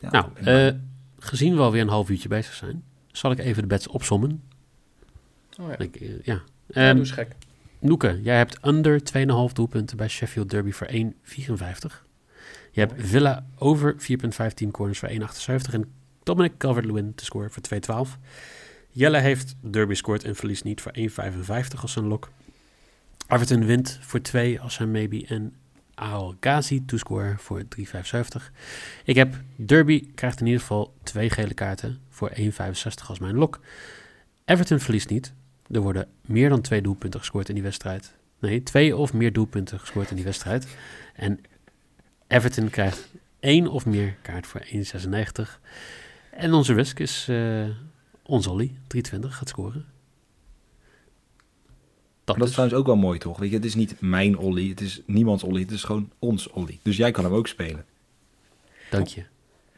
Ja, 0.00 0.10
Nou, 0.10 0.30
eh, 0.34 0.74
gezien 1.18 1.54
we 1.54 1.60
alweer 1.60 1.82
een 1.82 1.88
half 1.88 2.10
uurtje 2.10 2.28
bezig 2.28 2.54
zijn, 2.54 2.84
zal 3.12 3.30
ik 3.30 3.38
even 3.38 3.62
de 3.62 3.68
bets 3.68 3.86
opsommen. 3.88 4.42
Oh 5.60 5.68
ja. 5.68 5.78
Ik, 5.78 5.96
eh, 5.96 6.08
ja. 6.22 6.42
ja, 6.66 6.74
Ehm, 6.74 6.90
doe 6.90 6.98
eens 6.98 7.10
gek. 7.10 7.34
Noeke, 7.84 8.20
jij 8.22 8.36
hebt 8.36 8.66
under 8.66 9.00
2,5 9.48 9.52
doelpunten 9.52 9.96
bij 9.96 10.08
Sheffield 10.08 10.50
Derby 10.50 10.70
voor 10.70 10.86
1,54. 10.86 10.94
Je 12.70 12.80
hebt 12.80 12.92
Villa 12.96 13.46
over 13.58 13.94
4,5 13.94 14.54
team 14.54 14.70
corners 14.70 14.98
voor 14.98 15.08
1,78. 15.08 15.72
En 15.72 15.92
Dominic 16.22 16.56
Calvert-Lewin 16.58 17.14
te 17.14 17.24
scoren 17.24 17.50
voor 17.50 18.06
2,12. 18.06 18.18
Jelle 18.90 19.18
heeft 19.18 19.54
Derby 19.60 19.94
scoort 19.94 20.24
en 20.24 20.36
verliest 20.36 20.64
niet 20.64 20.80
voor 20.80 20.92
1,55 20.98 21.80
als 21.80 21.92
zijn 21.92 22.06
lok. 22.06 22.30
Everton 23.28 23.64
wint 23.64 23.98
voor 24.00 24.20
2 24.20 24.60
als 24.60 24.74
zijn 24.74 24.90
maybe. 24.90 25.26
En 25.26 25.54
Aal 25.94 26.34
Ghazi 26.40 26.84
to 26.84 26.96
score 26.96 27.34
voor 27.38 27.62
3,75. 27.62 27.84
Ik 29.04 29.14
heb 29.14 29.34
Derby 29.56 30.10
krijgt 30.14 30.40
in 30.40 30.46
ieder 30.46 30.60
geval 30.60 30.94
twee 31.02 31.30
gele 31.30 31.54
kaarten 31.54 32.00
voor 32.08 32.32
1,65 32.36 32.44
als 33.06 33.18
mijn 33.18 33.34
lok. 33.34 33.60
Everton 34.44 34.80
verliest 34.80 35.08
niet. 35.08 35.34
Er 35.70 35.80
worden 35.80 36.08
meer 36.20 36.48
dan 36.48 36.60
twee 36.60 36.82
doelpunten 36.82 37.20
gescoord 37.20 37.48
in 37.48 37.54
die 37.54 37.62
wedstrijd. 37.62 38.14
Nee, 38.38 38.62
twee 38.62 38.96
of 38.96 39.12
meer 39.12 39.32
doelpunten 39.32 39.80
gescoord 39.80 40.10
in 40.10 40.16
die 40.16 40.24
wedstrijd. 40.24 40.76
En 41.14 41.40
Everton 42.26 42.70
krijgt 42.70 43.08
één 43.40 43.66
of 43.68 43.86
meer 43.86 44.16
kaart 44.22 44.46
voor 44.46 44.64
1,96. 44.66 45.60
En 46.30 46.52
onze 46.52 46.74
risk 46.74 46.98
is 46.98 47.26
eh 47.28 47.64
ons 48.22 48.46
Ollie, 48.46 48.68
320, 48.86 49.36
gaat 49.36 49.48
scoren. 49.48 49.84
Dat, 52.24 52.36
is 52.36 52.42
is. 52.44 52.50
trouwens 52.50 52.78
ook 52.78 52.86
wel 52.86 52.96
mooi, 52.96 53.18
toch? 53.18 53.38
Weet 53.38 53.50
je, 53.50 53.56
het 53.56 53.64
is 53.64 53.74
niet 53.74 54.00
mijn 54.00 54.38
Ollie, 54.38 54.70
het 54.70 54.80
is 54.80 55.00
niemands 55.06 55.42
Ollie, 55.42 55.62
het 55.64 55.70
is 55.70 55.84
gewoon 55.84 56.10
ons 56.18 56.50
Ollie. 56.50 56.78
Dus 56.82 56.96
jij 56.96 57.10
kan 57.10 57.24
hem 57.24 57.32
ook 57.32 57.46
spelen. 57.48 57.84
Dank 58.90 59.06
je. 59.06 59.24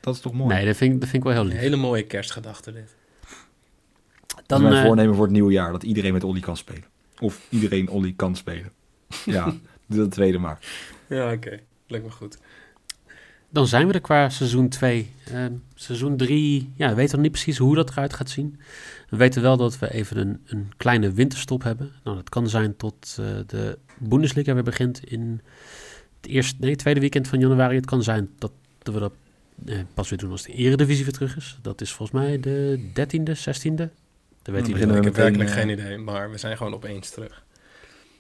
Dat 0.01 0.15
is 0.15 0.21
toch 0.21 0.33
mooi? 0.33 0.55
Nee, 0.55 0.67
dat 0.67 0.77
vind, 0.77 0.95
ik- 0.95 1.01
dat 1.01 1.09
vind 1.09 1.23
ik 1.25 1.29
wel 1.29 1.39
heel 1.39 1.43
Een 1.51 1.57
lief. 1.57 1.61
hele 1.61 1.77
mooie 1.77 2.03
kerstgedachte 2.03 2.73
dit. 2.73 2.95
Dat 4.47 4.59
Dan, 4.59 4.63
is 4.63 4.65
mijn 4.65 4.83
eh, 4.83 4.87
voornemen 4.87 5.15
voor 5.15 5.25
het 5.25 5.33
nieuwe 5.33 5.53
jaar, 5.53 5.73
dat 5.73 5.83
iedereen 5.83 6.13
met 6.13 6.25
Ollie 6.25 6.43
kan 6.43 6.57
spelen. 6.57 6.85
Of 7.21 7.47
iedereen 7.49 7.89
Ollie 7.89 8.15
kan 8.15 8.37
spelen. 8.37 8.73
Ja, 9.25 9.55
doe 9.87 9.99
dat 9.99 10.11
tweede 10.11 10.39
maar. 10.39 10.59
Ja, 11.09 11.33
oké. 11.33 11.61
Lijkt 11.87 12.05
me 12.07 12.11
goed. 12.11 12.39
Dan 13.49 13.67
zijn 13.67 13.87
we 13.87 13.93
er 13.93 14.01
qua 14.01 14.29
seizoen 14.29 14.69
2. 14.69 15.11
seizoen 15.75 16.17
3, 16.17 16.73
ja, 16.77 16.89
we 16.89 16.95
weten 16.95 17.13
nog 17.15 17.23
niet 17.23 17.33
precies 17.33 17.59
hoe 17.59 17.75
dat 17.75 17.91
eruit 17.91 18.13
gaat 18.13 18.31
zien. 18.31 18.59
We 19.11 19.17
weten 19.17 19.43
wel 19.43 19.57
dat 19.57 19.79
we 19.79 19.93
even 19.93 20.17
een, 20.17 20.41
een 20.47 20.73
kleine 20.77 21.13
winterstop 21.13 21.63
hebben. 21.63 21.93
Nou, 22.05 22.17
dat 22.17 22.29
kan 22.29 22.49
zijn 22.49 22.77
tot 22.77 23.17
eh, 23.21 23.27
de 23.47 23.79
Bundesliga 23.99 24.55
weer 24.55 24.63
begint 24.63 25.05
in 25.05 25.41
het 26.21 26.31
eerste, 26.31 26.57
nee, 26.61 26.77
tweede 26.77 27.01
weekend 27.01 27.29
van 27.29 27.41
januari. 27.41 27.77
Het 27.77 27.87
kan 27.87 28.03
zijn 28.03 28.31
dat, 28.39 28.53
dat 28.79 28.95
we 28.95 29.01
dat 29.01 29.13
eh, 29.67 29.79
pas 29.95 30.09
weer 30.09 30.19
doen 30.19 30.31
als 30.31 30.43
de 30.43 30.53
Eredivisie 30.53 31.05
weer 31.05 31.13
terug 31.13 31.37
is. 31.37 31.59
Dat 31.63 31.81
is 31.81 31.93
volgens 31.93 32.21
mij 32.21 32.41
de 32.41 32.81
13e, 32.89 33.37
16e 33.39 33.93
Weet 34.53 34.69
ik 34.69 34.75
heb 34.77 34.89
meteen, 35.05 35.13
werkelijk 35.23 35.51
geen 35.51 35.69
idee, 35.69 35.99
maar 35.99 36.31
we 36.31 36.39
zijn 36.39 36.57
gewoon 36.57 36.75
opeens 36.75 37.11
terug. 37.11 37.45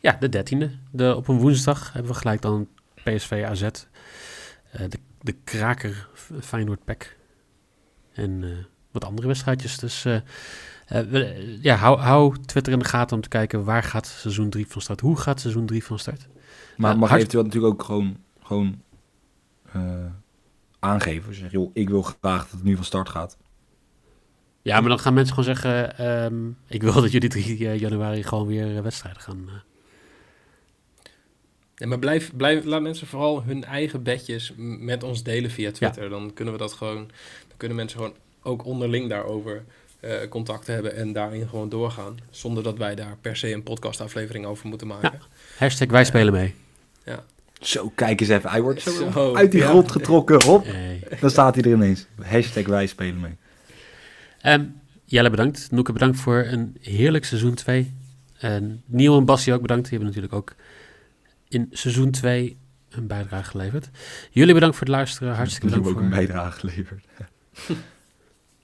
Ja, 0.00 0.16
de 0.20 0.28
dertiende. 0.28 0.70
De, 0.90 1.14
op 1.16 1.28
een 1.28 1.38
woensdag 1.38 1.92
hebben 1.92 2.12
we 2.12 2.18
gelijk 2.18 2.42
dan 2.42 2.68
PSV 3.04 3.44
AZ. 3.48 3.62
eh, 3.62 3.72
de, 4.88 4.98
de 5.20 5.32
kraker 5.44 6.08
Feyenoord 6.40 6.84
PEC. 6.84 7.16
En 8.12 8.44
eh, 8.44 8.50
wat 8.90 9.04
andere 9.04 9.26
wedstrijdjes. 9.26 9.78
Dus 9.78 10.04
eh, 10.04 10.20
we- 10.86 11.58
ja, 11.62 11.74
hou, 11.76 11.98
hou 11.98 12.36
Twitter 12.46 12.72
in 12.72 12.78
de 12.78 12.84
gaten 12.84 13.16
om 13.16 13.22
te 13.22 13.28
kijken 13.28 13.64
waar 13.64 13.82
gaat 13.82 14.06
seizoen 14.06 14.50
3 14.50 14.66
van 14.66 14.80
start. 14.82 15.00
Hoe 15.00 15.16
gaat 15.16 15.40
seizoen 15.40 15.66
3 15.66 15.84
van 15.84 15.98
start? 15.98 16.28
Maar 16.76 16.98
mag 16.98 17.08
hard- 17.08 17.20
eventueel 17.20 17.44
natuurlijk 17.44 17.72
ook 17.72 17.82
gewoon, 17.82 18.16
gewoon 18.42 18.82
aangeven. 20.78 21.34
Zeg, 21.34 21.50
joh, 21.50 21.70
ik 21.72 21.88
wil 21.88 22.02
graag 22.02 22.42
dat 22.42 22.50
het 22.50 22.62
nu 22.62 22.74
van 22.76 22.84
start 22.84 23.08
gaat. 23.08 23.36
Ja, 24.66 24.80
maar 24.80 24.88
dan 24.88 24.98
gaan 24.98 25.14
mensen 25.14 25.34
gewoon 25.34 25.54
zeggen... 25.56 25.98
ehm, 25.98 26.34
ik 26.68 26.82
wil 26.82 26.92
dat 26.92 27.12
jullie 27.12 27.28
3 27.28 27.78
januari 27.78 28.22
gewoon 28.22 28.46
weer 28.46 28.76
eh, 28.76 28.82
wedstrijden 28.82 29.22
gaan... 29.22 29.44
eh. 29.48 29.54
Nee, 31.76 31.88
maar 31.88 31.98
blijf, 31.98 32.36
blijf, 32.36 32.64
laat 32.64 32.82
mensen 32.82 33.06
vooral 33.06 33.42
hun 33.42 33.64
eigen 33.64 34.02
bedjes 34.02 34.52
met 34.56 35.02
ons 35.02 35.22
delen 35.22 35.50
via 35.50 35.70
Twitter. 35.70 36.08
Dan 36.08 36.32
kunnen 36.34 36.54
we 36.54 36.60
dat 36.60 36.72
gewoon, 36.72 36.96
dan 37.48 37.56
kunnen 37.56 37.76
mensen 37.76 37.98
gewoon 37.98 38.14
ook 38.42 38.64
onderling 38.64 39.08
daarover 39.08 39.64
eh, 40.00 40.12
contact 40.28 40.66
hebben 40.66 40.94
en 40.96 41.12
daarin 41.12 41.48
gewoon 41.48 41.68
doorgaan. 41.68 42.16
Zonder 42.30 42.62
dat 42.62 42.78
wij 42.78 42.94
daar 42.94 43.16
per 43.20 43.36
se 43.36 43.52
een 43.52 43.62
podcastaflevering 43.62 44.46
over 44.46 44.68
moeten 44.68 44.86
maken. 44.86 45.20
Hashtag 45.58 45.88
wij 45.88 46.04
spelen 46.04 46.32
mee. 46.32 46.54
Zo, 47.60 47.92
kijk 47.94 48.20
eens 48.20 48.30
even. 48.30 48.50
Hij 48.50 48.62
wordt 48.62 48.82
Zo, 48.82 49.10
zo 49.12 49.34
uit 49.34 49.50
die 49.50 49.60
ja. 49.60 49.68
grond 49.68 49.90
getrokken. 49.90 50.42
Hop, 50.42 50.64
Hey. 50.64 51.02
dan 51.20 51.30
staat 51.30 51.54
hij 51.54 51.64
er 51.64 51.70
ineens. 51.70 52.06
Hashtag 52.22 52.66
wij 52.66 52.86
spelen 52.86 53.20
mee. 53.20 53.36
Ehm, 54.46 54.64
Jelle 55.04 55.30
bedankt. 55.30 55.70
Noeke 55.70 55.92
bedankt 55.92 56.18
voor 56.18 56.44
een 56.44 56.76
heerlijk 56.80 57.24
seizoen 57.24 57.54
2. 57.54 57.94
En 58.38 58.82
Niel 58.86 59.18
en 59.18 59.24
Bassie 59.24 59.52
ook 59.52 59.60
bedankt. 59.60 59.82
Die 59.88 59.98
hebben 59.98 60.08
natuurlijk 60.08 60.34
ook 60.34 60.54
in 61.48 61.68
seizoen 61.70 62.10
2 62.10 62.56
een 62.90 63.06
bijdrage 63.06 63.50
geleverd. 63.50 63.90
Jullie 64.30 64.54
bedankt 64.54 64.76
voor 64.76 64.86
het 64.86 64.94
luisteren. 64.94 65.34
Hartstikke 65.34 65.66
bedankt 65.66 65.86
hebben 65.86 66.04
ook 66.04 66.10
voor... 66.10 66.18
een 66.18 66.26
bijdrage 66.26 66.58
geleverd. 66.58 67.04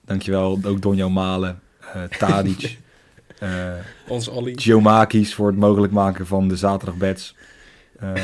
Dankjewel 0.05 0.61
ook 0.65 0.83
Donjo 0.83 1.11
Malen, 1.11 1.61
eh 1.93 2.03
Tadic, 2.03 2.79
eh 3.39 3.75
Ons. 4.09 4.31
Giomakis 4.45 5.35
voor 5.35 5.47
het 5.47 5.57
mogelijk 5.57 5.93
maken 5.93 6.27
van 6.27 6.49
de 6.49 6.57
zaterdagbeds. 6.57 7.35
Eh 7.99 8.15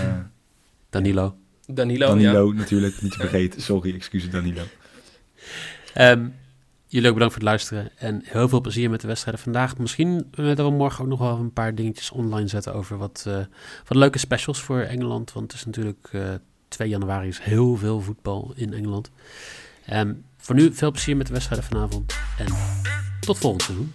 Danilo. 0.91 1.37
Danilo, 1.67 2.07
Danilo 2.07 2.53
natuurlijk, 2.53 3.03
niet 3.03 3.13
te 3.13 3.19
vergeten. 3.19 3.63
Sorry, 3.71 3.95
excuses 3.95 4.31
Danilo. 4.31 4.63
Ehm, 5.95 6.27
jullie 6.89 7.09
ook 7.09 7.15
bedankt 7.15 7.35
voor 7.35 7.43
het 7.43 7.51
luisteren. 7.51 7.91
En 7.97 8.21
heel 8.25 8.49
veel 8.49 8.61
plezier 8.61 8.91
met 8.91 9.01
de 9.01 9.07
wedstrijden 9.07 9.43
vandaag. 9.43 9.79
Misschien 9.79 10.29
eh, 10.35 10.47
dat 10.47 10.59
we 10.67 10.71
morgen 10.71 11.05
ook 11.05 11.11
nog 11.11 11.19
wel 11.19 11.39
een 11.39 11.53
paar 11.53 11.75
dingetjes 11.75 12.11
online 12.11 12.49
zetten 12.49 12.75
over 12.75 12.99
wat, 12.99 13.25
eh, 13.27 13.37
wat 13.87 13.97
leuke 13.97 14.19
specials 14.19 14.61
voor 14.61 14.81
Engeland. 14.81 15.33
Want 15.33 15.53
het 15.53 15.61
is 15.61 15.67
natuurlijk 15.67 16.09
eh 16.13 16.23
2 16.69 16.89
januari 16.89 17.29
is 17.29 17.41
heel 17.41 17.77
veel 17.77 18.01
voetbal 18.01 18.53
in 18.55 18.73
Engeland. 18.73 19.11
Ehm, 19.87 20.15
voor 20.37 20.55
nu 20.55 20.75
veel 20.75 20.91
plezier 20.91 21.17
met 21.17 21.27
de 21.27 21.33
wedstrijden 21.33 21.69
vanavond. 21.69 22.15
En 22.39 22.47
tot 23.21 23.39
volgend 23.39 23.63
seizoen. 23.63 23.93